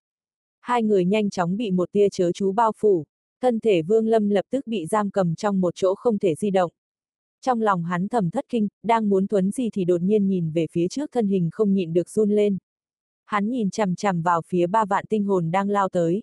Hai 0.60 0.82
người 0.82 1.04
nhanh 1.04 1.30
chóng 1.30 1.56
bị 1.56 1.70
một 1.70 1.92
tia 1.92 2.08
chớ 2.12 2.32
chú 2.32 2.52
bao 2.52 2.72
phủ. 2.76 3.04
Thân 3.40 3.60
thể 3.60 3.82
Vương 3.82 4.06
Lâm 4.06 4.28
lập 4.28 4.44
tức 4.50 4.66
bị 4.66 4.86
giam 4.86 5.10
cầm 5.10 5.34
trong 5.34 5.60
một 5.60 5.74
chỗ 5.74 5.94
không 5.94 6.18
thể 6.18 6.34
di 6.34 6.50
động. 6.50 6.70
Trong 7.40 7.60
lòng 7.60 7.84
hắn 7.84 8.08
thầm 8.08 8.30
thất 8.30 8.44
kinh, 8.48 8.68
đang 8.82 9.08
muốn 9.08 9.26
thuấn 9.26 9.50
gì 9.50 9.70
thì 9.72 9.84
đột 9.84 10.02
nhiên 10.02 10.28
nhìn 10.28 10.50
về 10.52 10.66
phía 10.70 10.88
trước 10.88 11.10
thân 11.12 11.26
hình 11.26 11.48
không 11.52 11.72
nhịn 11.72 11.92
được 11.92 12.08
run 12.10 12.30
lên. 12.30 12.58
Hắn 13.26 13.48
nhìn 13.48 13.70
chằm 13.70 13.94
chằm 13.94 14.22
vào 14.22 14.42
phía 14.46 14.66
ba 14.66 14.84
vạn 14.84 15.04
tinh 15.08 15.24
hồn 15.24 15.50
đang 15.50 15.70
lao 15.70 15.88
tới. 15.88 16.22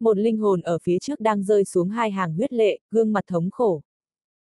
Một 0.00 0.18
linh 0.18 0.38
hồn 0.38 0.60
ở 0.60 0.78
phía 0.82 0.98
trước 0.98 1.20
đang 1.20 1.42
rơi 1.42 1.64
xuống 1.64 1.88
hai 1.88 2.10
hàng 2.10 2.34
huyết 2.34 2.52
lệ, 2.52 2.78
gương 2.90 3.12
mặt 3.12 3.24
thống 3.26 3.50
khổ. 3.50 3.82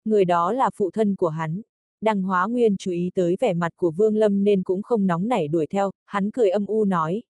Người 0.06 0.26
đó 0.26 0.52
là 0.52 0.70
phụ 0.76 0.92
thân 0.92 1.16
của 1.16 1.30
hắn. 1.30 1.62
Đằng 2.02 2.22
hóa 2.24 2.48
nguyên 2.48 2.78
chú 2.78 2.92
ý 2.92 3.12
tới 3.16 3.38
vẻ 3.40 3.54
mặt 3.54 3.74
của 3.76 3.92
Vương 3.92 4.16
Lâm 4.16 4.44
nên 4.44 4.64
cũng 4.64 4.82
không 4.82 5.08
nóng 5.08 5.28
nảy 5.28 5.48
đuổi 5.48 5.68
theo, 5.68 5.92
hắn 6.06 6.32
cười 6.32 6.50
âm 6.50 6.66
u 6.66 6.86
nói. 6.86 7.24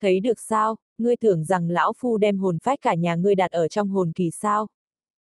Thấy 0.00 0.20
được 0.20 0.40
sao, 0.40 0.76
ngươi 0.98 1.16
tưởng 1.16 1.44
rằng 1.44 1.70
lão 1.70 1.92
phu 1.96 2.16
đem 2.16 2.38
hồn 2.38 2.58
phách 2.62 2.78
cả 2.82 2.94
nhà 2.94 3.14
ngươi 3.14 3.34
đặt 3.34 3.50
ở 3.50 3.68
trong 3.68 3.88
hồn 3.88 4.12
kỳ 4.12 4.30
sao? 4.30 4.66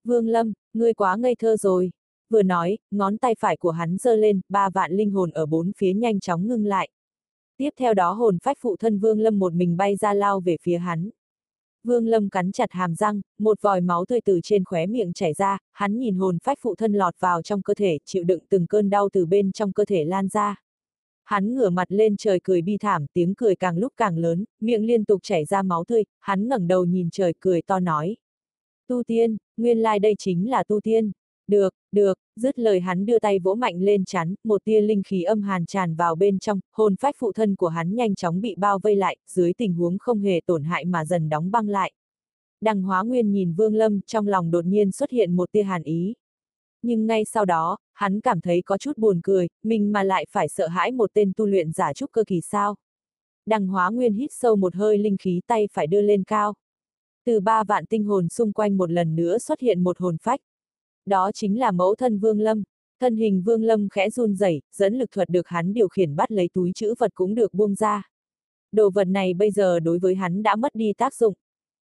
Vương 0.05 0.29
Lâm, 0.29 0.53
ngươi 0.73 0.95
quá 0.95 1.17
ngây 1.17 1.35
thơ 1.35 1.57
rồi. 1.57 1.91
Vừa 2.31 2.43
nói, 2.43 2.79
ngón 2.91 3.19
tay 3.19 3.35
phải 3.39 3.57
của 3.57 3.71
hắn 3.71 3.97
giơ 3.97 4.17
lên, 4.17 4.41
ba 4.49 4.71
vạn 4.71 4.93
linh 4.93 5.11
hồn 5.11 5.31
ở 5.31 5.47
bốn 5.47 5.73
phía 5.77 5.93
nhanh 5.93 6.21
chóng 6.21 6.49
ngưng 6.49 6.67
lại. 6.67 6.89
Tiếp 7.57 7.71
theo 7.77 7.95
đó 7.95 8.13
hồn 8.13 8.39
phách 8.43 8.57
phụ 8.61 8.77
thân 8.77 8.99
Vương 8.99 9.21
Lâm 9.21 9.39
một 9.39 9.53
mình 9.53 9.77
bay 9.77 9.97
ra 9.97 10.15
lao 10.15 10.41
về 10.41 10.57
phía 10.63 10.79
hắn. 10.79 11.11
Vương 11.85 12.07
Lâm 12.07 12.29
cắn 12.29 12.53
chặt 12.53 12.73
hàm 12.73 12.95
răng, 12.95 13.21
một 13.39 13.63
vòi 13.63 13.81
máu 13.81 14.05
tươi 14.05 14.21
từ 14.25 14.41
trên 14.43 14.65
khóe 14.65 14.87
miệng 14.87 15.13
chảy 15.13 15.33
ra, 15.35 15.59
hắn 15.73 15.99
nhìn 15.99 16.15
hồn 16.15 16.39
phách 16.45 16.59
phụ 16.61 16.75
thân 16.75 16.93
lọt 16.93 17.15
vào 17.19 17.43
trong 17.43 17.63
cơ 17.63 17.75
thể, 17.75 17.99
chịu 18.05 18.25
đựng 18.25 18.45
từng 18.49 18.67
cơn 18.67 18.91
đau 18.91 19.09
từ 19.13 19.27
bên 19.27 19.53
trong 19.53 19.73
cơ 19.73 19.85
thể 19.85 20.05
lan 20.05 20.29
ra. 20.29 20.63
Hắn 21.25 21.55
ngửa 21.55 21.71
mặt 21.71 21.85
lên 21.89 22.17
trời 22.17 22.41
cười 22.43 22.63
bi 22.63 22.77
thảm, 22.79 23.07
tiếng 23.13 23.35
cười 23.35 23.57
càng 23.57 23.79
lúc 23.79 23.93
càng 23.97 24.19
lớn, 24.19 24.45
miệng 24.61 24.87
liên 24.87 25.05
tục 25.05 25.21
chảy 25.23 25.45
ra 25.45 25.63
máu 25.63 25.85
tươi, 25.85 26.05
hắn 26.21 26.49
ngẩng 26.49 26.69
đầu 26.69 26.85
nhìn 26.85 27.11
trời 27.13 27.35
cười 27.41 27.63
to 27.63 27.81
nói. 27.81 28.17
Tu 28.89 29.03
tiên, 29.03 29.37
nguyên 29.57 29.79
lai 29.79 29.97
like 29.97 30.03
đây 30.03 30.15
chính 30.19 30.51
là 30.51 30.65
tu 30.65 30.81
tiên. 30.81 31.13
Được, 31.49 31.75
được, 31.93 32.19
dứt 32.37 32.59
lời 32.59 32.81
hắn 32.81 33.07
đưa 33.07 33.19
tay 33.19 33.39
vỗ 33.39 33.55
mạnh 33.55 33.81
lên 33.81 34.05
chắn, 34.05 34.35
một 34.45 34.65
tia 34.65 34.81
linh 34.81 35.03
khí 35.03 35.23
âm 35.23 35.43
hàn 35.43 35.67
tràn 35.67 35.95
vào 35.95 36.15
bên 36.15 36.39
trong, 36.39 36.61
hồn 36.73 36.97
phách 36.97 37.15
phụ 37.19 37.33
thân 37.33 37.57
của 37.57 37.69
hắn 37.69 37.95
nhanh 37.95 38.15
chóng 38.15 38.41
bị 38.41 38.55
bao 38.59 38.79
vây 38.79 38.97
lại, 38.97 39.17
dưới 39.27 39.53
tình 39.53 39.75
huống 39.75 39.99
không 39.99 40.21
hề 40.21 40.41
tổn 40.47 40.65
hại 40.65 40.85
mà 40.85 41.05
dần 41.05 41.29
đóng 41.29 41.51
băng 41.51 41.69
lại. 41.69 41.93
Đằng 42.61 42.83
hóa 42.83 43.03
nguyên 43.03 43.33
nhìn 43.33 43.55
Vương 43.55 43.75
Lâm, 43.75 44.01
trong 44.01 44.29
lòng 44.29 44.51
đột 44.51 44.65
nhiên 44.65 44.93
xuất 44.93 45.11
hiện 45.11 45.37
một 45.37 45.53
tia 45.53 45.63
hàn 45.63 45.83
ý. 45.83 46.15
Nhưng 46.83 47.07
ngay 47.07 47.25
sau 47.25 47.45
đó, 47.45 47.79
hắn 47.93 48.21
cảm 48.21 48.41
thấy 48.41 48.63
có 48.63 48.79
chút 48.79 48.99
buồn 48.99 49.21
cười, 49.23 49.49
mình 49.63 49.93
mà 49.93 50.03
lại 50.03 50.27
phải 50.31 50.49
sợ 50.49 50.69
hãi 50.69 50.93
một 50.93 51.11
tên 51.15 51.33
tu 51.37 51.47
luyện 51.47 51.73
giả 51.73 51.93
trúc 51.93 52.13
cơ 52.13 52.25
kỳ 52.27 52.41
sao. 52.41 52.77
Đằng 53.47 53.67
hóa 53.67 53.91
nguyên 53.91 54.15
hít 54.15 54.31
sâu 54.33 54.57
một 54.57 54.75
hơi 54.75 54.99
linh 54.99 55.17
khí 55.17 55.41
tay 55.47 55.69
phải 55.73 55.87
đưa 55.87 56.01
lên 56.01 56.25
cao. 56.25 56.55
Từ 57.25 57.41
ba 57.41 57.65
vạn 57.65 57.87
tinh 57.87 58.05
hồn 58.05 58.29
xung 58.29 58.53
quanh 58.53 58.77
một 58.77 58.91
lần 58.91 59.17
nữa 59.17 59.39
xuất 59.39 59.61
hiện 59.61 59.85
một 59.85 59.99
hồn 59.99 60.17
phách. 60.23 60.41
Đó 61.07 61.31
chính 61.35 61.59
là 61.59 61.71
mẫu 61.71 61.95
thân 61.95 62.19
Vương 62.19 62.41
Lâm. 62.41 62.63
Thân 63.01 63.17
hình 63.17 63.43
Vương 63.43 63.65
Lâm 63.65 63.89
khẽ 63.89 64.11
run 64.11 64.35
rẩy, 64.35 64.63
dẫn 64.75 64.95
lực 64.95 65.11
thuật 65.11 65.29
được 65.29 65.49
hắn 65.49 65.73
điều 65.73 65.89
khiển 65.89 66.17
bắt 66.17 66.33
lấy 66.33 66.49
túi 66.55 66.73
chữ 66.75 66.95
vật 66.99 67.11
cũng 67.15 67.35
được 67.35 67.55
buông 67.55 67.75
ra. 67.75 68.09
Đồ 68.73 68.91
vật 68.91 69.05
này 69.05 69.35
bây 69.35 69.51
giờ 69.51 69.81
đối 69.81 69.99
với 69.99 70.15
hắn 70.15 70.43
đã 70.43 70.57
mất 70.57 70.75
đi 70.75 70.93
tác 70.93 71.15
dụng. 71.15 71.35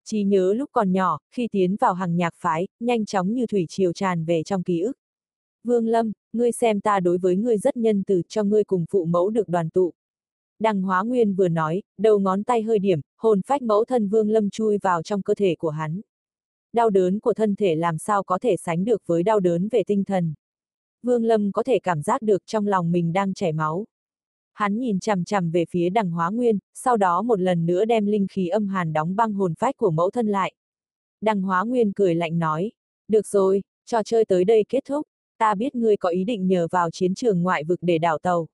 Chỉ 0.05 0.23
nhớ 0.23 0.53
lúc 0.53 0.69
còn 0.71 0.91
nhỏ, 0.91 1.19
khi 1.31 1.47
tiến 1.51 1.75
vào 1.79 1.93
hàng 1.93 2.15
nhạc 2.15 2.33
phái, 2.37 2.67
nhanh 2.79 3.05
chóng 3.05 3.33
như 3.33 3.47
thủy 3.47 3.65
triều 3.69 3.93
tràn 3.93 4.25
về 4.25 4.43
trong 4.43 4.63
ký 4.63 4.79
ức. 4.81 4.97
Vương 5.63 5.87
Lâm, 5.87 6.11
ngươi 6.33 6.51
xem 6.51 6.81
ta 6.81 6.99
đối 6.99 7.17
với 7.17 7.35
ngươi 7.35 7.57
rất 7.57 7.77
nhân 7.77 8.03
từ 8.07 8.21
cho 8.27 8.43
ngươi 8.43 8.63
cùng 8.63 8.85
phụ 8.89 9.05
mẫu 9.05 9.29
được 9.29 9.49
đoàn 9.49 9.69
tụ. 9.69 9.93
Đằng 10.59 10.81
Hóa 10.81 11.03
Nguyên 11.03 11.35
vừa 11.35 11.47
nói, 11.47 11.81
đầu 11.97 12.19
ngón 12.19 12.43
tay 12.43 12.61
hơi 12.61 12.79
điểm, 12.79 12.99
hồn 13.17 13.41
phách 13.47 13.61
mẫu 13.61 13.85
thân 13.85 14.09
Vương 14.09 14.29
Lâm 14.29 14.49
chui 14.49 14.77
vào 14.77 15.03
trong 15.03 15.21
cơ 15.21 15.33
thể 15.35 15.55
của 15.55 15.69
hắn. 15.69 16.01
Đau 16.73 16.89
đớn 16.89 17.19
của 17.19 17.33
thân 17.33 17.55
thể 17.55 17.75
làm 17.75 17.97
sao 17.97 18.23
có 18.23 18.39
thể 18.39 18.55
sánh 18.57 18.85
được 18.85 19.01
với 19.05 19.23
đau 19.23 19.39
đớn 19.39 19.67
về 19.71 19.83
tinh 19.87 20.03
thần. 20.03 20.33
Vương 21.03 21.23
Lâm 21.23 21.51
có 21.51 21.63
thể 21.63 21.79
cảm 21.79 22.01
giác 22.01 22.21
được 22.21 22.45
trong 22.45 22.67
lòng 22.67 22.91
mình 22.91 23.13
đang 23.13 23.33
chảy 23.33 23.53
máu. 23.53 23.85
Hắn 24.53 24.79
nhìn 24.79 24.99
chằm 24.99 25.23
chằm 25.23 25.51
về 25.51 25.65
phía 25.69 25.89
đằng 25.89 26.11
hóa 26.11 26.29
nguyên, 26.29 26.59
sau 26.73 26.97
đó 26.97 27.21
một 27.21 27.39
lần 27.39 27.65
nữa 27.65 27.85
đem 27.85 28.05
linh 28.05 28.27
khí 28.31 28.47
âm 28.47 28.67
hàn 28.67 28.93
đóng 28.93 29.15
băng 29.15 29.33
hồn 29.33 29.53
phách 29.59 29.77
của 29.77 29.91
mẫu 29.91 30.11
thân 30.11 30.27
lại. 30.27 30.53
Đằng 31.21 31.41
hóa 31.41 31.63
nguyên 31.63 31.93
cười 31.93 32.15
lạnh 32.15 32.39
nói, 32.39 32.71
được 33.07 33.27
rồi, 33.27 33.63
trò 33.85 34.03
chơi 34.03 34.25
tới 34.25 34.45
đây 34.45 34.65
kết 34.69 34.85
thúc, 34.85 35.07
ta 35.37 35.55
biết 35.55 35.75
ngươi 35.75 35.97
có 35.97 36.09
ý 36.09 36.23
định 36.23 36.47
nhờ 36.47 36.67
vào 36.71 36.91
chiến 36.91 37.15
trường 37.15 37.43
ngoại 37.43 37.63
vực 37.63 37.79
để 37.81 37.97
đảo 37.97 38.17
tàu. 38.17 38.47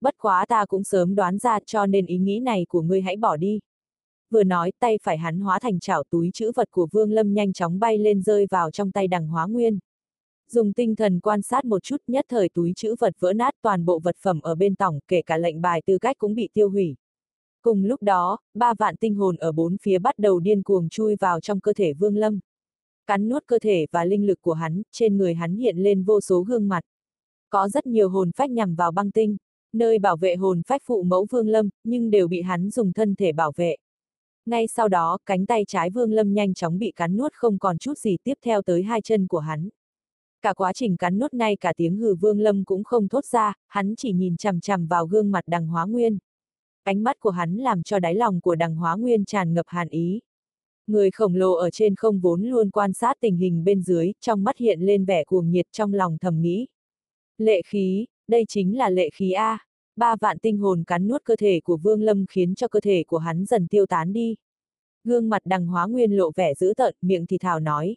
Bất 0.00 0.14
quá 0.18 0.46
ta 0.48 0.66
cũng 0.66 0.84
sớm 0.84 1.14
đoán 1.14 1.38
ra 1.38 1.58
cho 1.66 1.86
nên 1.86 2.06
ý 2.06 2.18
nghĩ 2.18 2.40
này 2.40 2.66
của 2.68 2.82
ngươi 2.82 3.02
hãy 3.02 3.16
bỏ 3.16 3.36
đi. 3.36 3.60
Vừa 4.30 4.44
nói 4.44 4.72
tay 4.78 4.98
phải 5.02 5.18
hắn 5.18 5.40
hóa 5.40 5.58
thành 5.58 5.80
chảo 5.80 6.02
túi 6.10 6.30
chữ 6.34 6.52
vật 6.54 6.70
của 6.70 6.88
Vương 6.92 7.12
Lâm 7.12 7.34
nhanh 7.34 7.52
chóng 7.52 7.78
bay 7.78 7.98
lên 7.98 8.22
rơi 8.22 8.46
vào 8.50 8.70
trong 8.70 8.92
tay 8.92 9.08
đằng 9.08 9.28
hóa 9.28 9.46
nguyên. 9.46 9.78
Dùng 10.50 10.72
tinh 10.72 10.96
thần 10.96 11.20
quan 11.20 11.42
sát 11.42 11.64
một 11.64 11.82
chút 11.82 11.96
nhất 12.06 12.24
thời 12.28 12.48
túi 12.48 12.72
chữ 12.76 12.94
vật 13.00 13.14
vỡ 13.18 13.32
nát 13.32 13.54
toàn 13.62 13.84
bộ 13.84 13.98
vật 13.98 14.16
phẩm 14.22 14.40
ở 14.40 14.54
bên 14.54 14.74
tổng, 14.74 14.98
kể 15.08 15.22
cả 15.22 15.38
lệnh 15.38 15.60
bài 15.60 15.82
tư 15.86 15.98
cách 15.98 16.18
cũng 16.18 16.34
bị 16.34 16.48
tiêu 16.54 16.70
hủy. 16.70 16.96
Cùng 17.62 17.84
lúc 17.84 18.02
đó, 18.02 18.38
ba 18.54 18.74
vạn 18.74 18.96
tinh 18.96 19.14
hồn 19.14 19.36
ở 19.36 19.52
bốn 19.52 19.76
phía 19.82 19.98
bắt 19.98 20.18
đầu 20.18 20.40
điên 20.40 20.62
cuồng 20.62 20.88
chui 20.88 21.16
vào 21.16 21.40
trong 21.40 21.60
cơ 21.60 21.72
thể 21.72 21.92
Vương 21.92 22.16
Lâm. 22.16 22.40
Cắn 23.06 23.28
nuốt 23.28 23.42
cơ 23.46 23.58
thể 23.58 23.86
và 23.92 24.04
linh 24.04 24.26
lực 24.26 24.40
của 24.40 24.52
hắn, 24.52 24.82
trên 24.92 25.16
người 25.16 25.34
hắn 25.34 25.56
hiện 25.56 25.76
lên 25.78 26.04
vô 26.04 26.20
số 26.20 26.40
gương 26.40 26.68
mặt. 26.68 26.80
Có 27.50 27.68
rất 27.68 27.86
nhiều 27.86 28.08
hồn 28.08 28.30
phách 28.36 28.50
nhằm 28.50 28.74
vào 28.74 28.92
băng 28.92 29.10
tinh, 29.10 29.36
nơi 29.72 29.98
bảo 29.98 30.16
vệ 30.16 30.34
hồn 30.34 30.62
phách 30.66 30.82
phụ 30.84 31.02
mẫu 31.02 31.26
Vương 31.30 31.48
Lâm, 31.48 31.68
nhưng 31.84 32.10
đều 32.10 32.28
bị 32.28 32.42
hắn 32.42 32.70
dùng 32.70 32.92
thân 32.92 33.14
thể 33.14 33.32
bảo 33.32 33.52
vệ. 33.56 33.76
Ngay 34.46 34.66
sau 34.66 34.88
đó, 34.88 35.18
cánh 35.26 35.46
tay 35.46 35.64
trái 35.66 35.90
Vương 35.90 36.12
Lâm 36.12 36.34
nhanh 36.34 36.54
chóng 36.54 36.78
bị 36.78 36.90
cắn 36.90 37.16
nuốt 37.16 37.32
không 37.32 37.58
còn 37.58 37.78
chút 37.78 37.98
gì 37.98 38.16
tiếp 38.24 38.34
theo 38.44 38.62
tới 38.62 38.82
hai 38.82 39.00
chân 39.00 39.26
của 39.26 39.38
hắn. 39.38 39.68
Cả 40.42 40.54
quá 40.54 40.72
trình 40.72 40.96
cắn 40.96 41.18
nuốt 41.18 41.34
ngay 41.34 41.56
cả 41.56 41.72
tiếng 41.76 41.96
hừ 41.96 42.14
Vương 42.14 42.40
Lâm 42.40 42.64
cũng 42.64 42.84
không 42.84 43.08
thốt 43.08 43.24
ra, 43.24 43.54
hắn 43.66 43.94
chỉ 43.96 44.12
nhìn 44.12 44.36
chằm 44.36 44.60
chằm 44.60 44.86
vào 44.86 45.06
gương 45.06 45.30
mặt 45.30 45.44
đằng 45.46 45.66
hóa 45.66 45.86
nguyên. 45.86 46.18
Ánh 46.82 47.02
mắt 47.02 47.20
của 47.20 47.30
hắn 47.30 47.56
làm 47.56 47.82
cho 47.82 47.98
đáy 47.98 48.14
lòng 48.14 48.40
của 48.40 48.54
đằng 48.54 48.76
hóa 48.76 48.96
nguyên 48.96 49.24
tràn 49.24 49.54
ngập 49.54 49.66
hàn 49.68 49.88
ý. 49.88 50.20
Người 50.86 51.10
khổng 51.10 51.34
lồ 51.34 51.52
ở 51.52 51.70
trên 51.70 51.94
không 51.94 52.20
vốn 52.20 52.42
luôn 52.42 52.70
quan 52.70 52.92
sát 52.92 53.16
tình 53.20 53.36
hình 53.36 53.64
bên 53.64 53.82
dưới, 53.82 54.12
trong 54.20 54.44
mắt 54.44 54.56
hiện 54.58 54.80
lên 54.80 55.04
vẻ 55.04 55.24
cuồng 55.24 55.50
nhiệt 55.50 55.66
trong 55.72 55.94
lòng 55.94 56.18
thầm 56.20 56.40
nghĩ. 56.40 56.66
Lệ 57.38 57.62
khí, 57.66 58.06
đây 58.28 58.44
chính 58.48 58.78
là 58.78 58.90
lệ 58.90 59.10
khí 59.14 59.32
A. 59.32 59.58
Ba 59.96 60.16
vạn 60.16 60.38
tinh 60.38 60.58
hồn 60.58 60.84
cắn 60.84 61.08
nuốt 61.08 61.24
cơ 61.24 61.36
thể 61.36 61.60
của 61.64 61.76
Vương 61.76 62.02
Lâm 62.02 62.26
khiến 62.26 62.54
cho 62.54 62.68
cơ 62.68 62.80
thể 62.80 63.04
của 63.06 63.18
hắn 63.18 63.44
dần 63.44 63.66
tiêu 63.66 63.86
tán 63.86 64.12
đi. 64.12 64.36
Gương 65.04 65.28
mặt 65.28 65.42
đằng 65.44 65.66
hóa 65.66 65.86
nguyên 65.86 66.12
lộ 66.12 66.30
vẻ 66.36 66.54
dữ 66.54 66.74
tợn, 66.76 66.94
miệng 67.02 67.26
thì 67.26 67.38
thào 67.38 67.60
nói. 67.60 67.96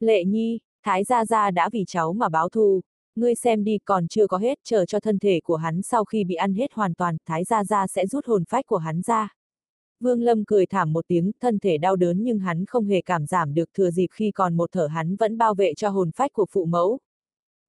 Lệ 0.00 0.24
nhi, 0.24 0.58
Thái 0.82 1.04
Gia 1.04 1.24
Gia 1.24 1.50
đã 1.50 1.68
vì 1.72 1.84
cháu 1.86 2.12
mà 2.12 2.28
báo 2.28 2.48
thù. 2.48 2.80
Ngươi 3.16 3.34
xem 3.34 3.64
đi 3.64 3.78
còn 3.78 4.08
chưa 4.08 4.26
có 4.26 4.38
hết, 4.38 4.58
chờ 4.64 4.84
cho 4.84 5.00
thân 5.00 5.18
thể 5.18 5.40
của 5.44 5.56
hắn 5.56 5.82
sau 5.82 6.04
khi 6.04 6.24
bị 6.24 6.34
ăn 6.34 6.54
hết 6.54 6.72
hoàn 6.72 6.94
toàn, 6.94 7.16
Thái 7.26 7.44
Gia 7.44 7.64
Gia 7.64 7.86
sẽ 7.86 8.06
rút 8.06 8.26
hồn 8.26 8.44
phách 8.48 8.66
của 8.66 8.76
hắn 8.76 9.02
ra. 9.02 9.28
Vương 10.00 10.22
Lâm 10.22 10.44
cười 10.44 10.66
thảm 10.66 10.92
một 10.92 11.04
tiếng, 11.08 11.30
thân 11.40 11.58
thể 11.58 11.78
đau 11.78 11.96
đớn 11.96 12.22
nhưng 12.22 12.38
hắn 12.38 12.64
không 12.66 12.86
hề 12.86 13.02
cảm 13.02 13.26
giảm 13.26 13.54
được 13.54 13.72
thừa 13.74 13.90
dịp 13.90 14.06
khi 14.12 14.30
còn 14.30 14.56
một 14.56 14.72
thở 14.72 14.86
hắn 14.86 15.16
vẫn 15.16 15.38
bao 15.38 15.54
vệ 15.54 15.74
cho 15.74 15.88
hồn 15.88 16.10
phách 16.16 16.32
của 16.32 16.46
phụ 16.50 16.64
mẫu. 16.64 16.98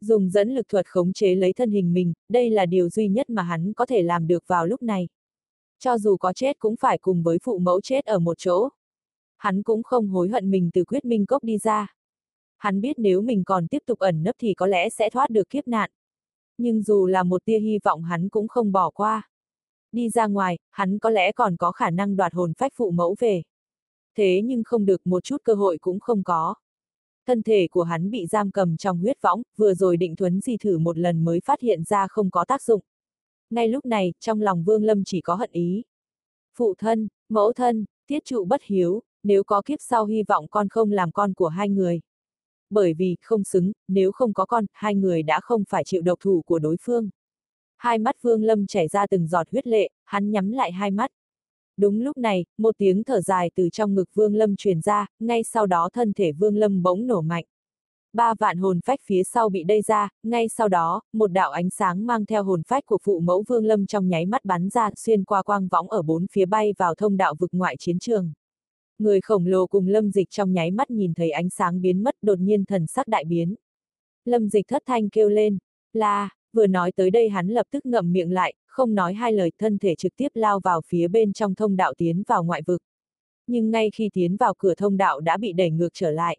Dùng 0.01 0.29
dẫn 0.29 0.55
lực 0.55 0.67
thuật 0.70 0.88
khống 0.88 1.13
chế 1.13 1.36
lấy 1.36 1.53
thân 1.53 1.72
hình 1.72 1.93
mình, 1.93 2.13
đây 2.29 2.50
là 2.50 2.65
điều 2.65 2.89
duy 2.89 3.08
nhất 3.08 3.29
mà 3.29 3.41
hắn 3.41 3.74
có 3.74 3.86
thể 3.86 4.01
làm 4.01 4.27
được 4.27 4.43
vào 4.48 4.67
lúc 4.67 4.81
này. 4.81 5.08
Cho 5.79 5.98
dù 5.98 6.17
có 6.17 6.34
chết 6.34 6.60
cũng 6.60 6.75
phải 6.75 6.98
cùng 6.98 7.24
với 7.24 7.38
phụ 7.43 7.60
mẫu 7.60 7.81
chết 7.81 8.05
ở 8.05 8.20
một 8.20 8.38
chỗ. 8.38 8.70
Hắn 9.38 9.63
cũng 9.63 9.84
không 9.84 10.08
hối 10.08 10.29
hận 10.29 10.51
mình 10.51 10.70
từ 10.74 10.84
quyết 10.84 11.05
minh 11.05 11.25
cốc 11.25 11.43
đi 11.43 11.58
ra. 11.58 11.96
Hắn 12.58 12.81
biết 12.81 13.00
nếu 13.00 13.22
mình 13.22 13.43
còn 13.43 13.67
tiếp 13.67 13.84
tục 13.86 14.00
ẩn 14.00 14.24
nấp 14.24 14.36
thì 14.39 14.53
có 14.53 14.67
lẽ 14.67 14.89
sẽ 14.89 15.10
thoát 15.10 15.29
được 15.29 15.50
kiếp 15.50 15.67
nạn. 15.67 15.89
Nhưng 16.58 16.81
dù 16.81 17.05
là 17.05 17.24
một 17.24 17.46
tia 17.46 17.60
hy 17.60 17.79
vọng 17.84 18.03
hắn 18.03 18.29
cũng 18.29 18.48
không 18.48 18.72
bỏ 18.72 18.89
qua. 18.89 19.29
Đi 19.91 20.10
ra 20.10 20.27
ngoài, 20.27 20.60
hắn 20.70 21.00
có 21.00 21.10
lẽ 21.10 21.31
còn 21.31 21.58
có 21.58 21.72
khả 21.72 21.89
năng 21.89 22.15
đoạt 22.15 22.34
hồn 22.34 22.53
phách 22.58 22.72
phụ 22.75 22.91
mẫu 22.91 23.15
về. 23.20 23.43
Thế 24.17 24.41
nhưng 24.43 24.63
không 24.63 24.86
được 24.86 25.08
một 25.08 25.24
chút 25.24 25.38
cơ 25.43 25.53
hội 25.53 25.77
cũng 25.77 26.00
không 26.00 26.24
có. 26.24 26.55
Thân 27.28 27.44
thể 27.44 27.68
của 27.72 27.84
hắn 27.84 28.12
bị 28.12 28.28
giam 28.28 28.51
cầm 28.51 28.78
trong 28.78 29.00
huyết 29.00 29.22
võng, 29.22 29.42
vừa 29.58 29.74
rồi 29.74 29.98
định 29.98 30.16
thuấn 30.16 30.42
di 30.42 30.58
thử 30.58 30.78
một 30.78 30.98
lần 30.98 31.25
mới 31.25 31.40
phát 31.40 31.62
hiện 31.62 31.84
ra 31.84 32.08
không 32.08 32.32
có 32.32 32.46
tác 32.46 32.62
dụng. 32.62 32.82
Ngay 33.50 33.68
lúc 33.68 33.86
này, 33.86 34.13
trong 34.20 34.42
lòng 34.42 34.63
Vương 34.63 34.84
Lâm 34.84 35.04
chỉ 35.04 35.22
có 35.22 35.36
hận 35.36 35.51
ý. 35.51 35.84
Phụ 36.58 36.74
thân, 36.78 37.08
mẫu 37.30 37.54
thân, 37.54 37.86
tiết 38.08 38.25
trụ 38.25 38.46
bất 38.46 38.62
hiếu, 38.63 39.01
nếu 39.24 39.44
có 39.44 39.62
kiếp 39.66 39.80
sau 39.82 40.06
hy 40.06 40.24
vọng 40.24 40.48
con 40.48 40.70
không 40.70 40.92
làm 40.92 41.12
con 41.12 41.34
của 41.34 41.48
hai 41.48 41.70
người. 41.70 42.01
Bởi 42.70 42.94
vì, 42.94 43.16
không 43.22 43.44
xứng, 43.44 43.72
nếu 43.88 44.12
không 44.12 44.34
có 44.34 44.46
con, 44.46 44.66
hai 44.74 44.96
người 44.96 45.24
đã 45.24 45.40
không 45.40 45.63
phải 45.70 45.84
chịu 45.84 46.01
độc 46.01 46.20
thủ 46.20 46.42
của 46.46 46.60
đối 46.60 46.75
phương. 46.82 47.10
Hai 47.78 47.98
mắt 47.98 48.22
Vương 48.22 48.44
Lâm 48.44 48.68
chảy 48.68 48.88
ra 48.88 49.08
từng 49.08 49.28
giọt 49.28 49.48
huyết 49.51 49.68
lệ, 49.68 49.90
hắn 50.06 50.32
nhắm 50.32 50.51
lại 50.51 50.72
hai 50.72 50.92
mắt. 50.92 51.12
Đúng 51.81 52.01
lúc 52.01 52.17
này, 52.17 52.45
một 52.57 52.77
tiếng 52.77 53.03
thở 53.03 53.21
dài 53.21 53.51
từ 53.55 53.69
trong 53.69 53.95
ngực 53.95 54.09
Vương 54.13 54.35
Lâm 54.35 54.55
truyền 54.55 54.81
ra, 54.81 55.07
ngay 55.19 55.43
sau 55.43 55.65
đó 55.65 55.89
thân 55.93 56.13
thể 56.13 56.31
Vương 56.31 56.57
Lâm 56.57 56.83
bỗng 56.83 57.07
nổ 57.07 57.21
mạnh. 57.21 57.45
Ba 58.13 58.33
vạn 58.39 58.57
hồn 58.57 58.79
phách 58.85 59.00
phía 59.05 59.23
sau 59.23 59.50
bị 59.50 59.63
đây 59.63 59.81
ra, 59.81 60.09
ngay 60.23 60.50
sau 60.50 60.67
đó, 60.67 61.01
một 61.13 61.27
đạo 61.27 61.51
ánh 61.51 61.69
sáng 61.69 62.05
mang 62.05 62.25
theo 62.25 62.43
hồn 62.43 62.61
phách 62.67 62.85
của 62.85 62.97
phụ 63.03 63.19
mẫu 63.19 63.43
Vương 63.47 63.65
Lâm 63.65 63.85
trong 63.85 64.07
nháy 64.09 64.25
mắt 64.25 64.45
bắn 64.45 64.69
ra 64.69 64.89
xuyên 64.95 65.23
qua 65.23 65.43
quang 65.43 65.67
võng 65.67 65.89
ở 65.89 66.01
bốn 66.01 66.25
phía 66.31 66.45
bay 66.45 66.73
vào 66.77 66.95
thông 66.95 67.17
đạo 67.17 67.35
vực 67.39 67.50
ngoại 67.53 67.75
chiến 67.79 68.00
trường. 68.00 68.33
Người 69.00 69.21
khổng 69.21 69.45
lồ 69.45 69.67
cùng 69.67 69.88
Lâm 69.88 70.11
Dịch 70.11 70.29
trong 70.29 70.53
nháy 70.53 70.71
mắt 70.71 70.91
nhìn 70.91 71.13
thấy 71.13 71.31
ánh 71.31 71.50
sáng 71.50 71.81
biến 71.81 72.03
mất 72.03 72.15
đột 72.21 72.39
nhiên 72.39 72.65
thần 72.65 72.88
sắc 72.88 73.07
đại 73.07 73.25
biến. 73.25 73.55
Lâm 74.25 74.50
Dịch 74.50 74.67
thất 74.67 74.83
thanh 74.85 75.09
kêu 75.09 75.29
lên, 75.29 75.57
là, 75.93 76.29
vừa 76.53 76.67
nói 76.67 76.91
tới 76.91 77.12
đây 77.12 77.29
hắn 77.29 77.48
lập 77.48 77.67
tức 77.72 77.86
ngậm 77.86 78.13
miệng 78.13 78.31
lại, 78.31 78.53
không 78.65 78.96
nói 78.96 79.13
hai 79.13 79.34
lời 79.34 79.51
thân 79.60 79.77
thể 79.77 79.96
trực 79.96 80.15
tiếp 80.15 80.27
lao 80.34 80.60
vào 80.60 80.81
phía 80.88 81.08
bên 81.08 81.34
trong 81.34 81.55
thông 81.55 81.75
đạo 81.75 81.93
tiến 81.98 82.24
vào 82.27 82.43
ngoại 82.43 82.62
vực. 82.65 82.81
Nhưng 83.48 83.72
ngay 83.72 83.89
khi 83.93 84.10
tiến 84.13 84.38
vào 84.38 84.53
cửa 84.58 84.75
thông 84.75 84.98
đạo 84.98 85.20
đã 85.20 85.38
bị 85.38 85.53
đẩy 85.53 85.72
ngược 85.72 85.89
trở 85.93 86.12
lại. 86.12 86.38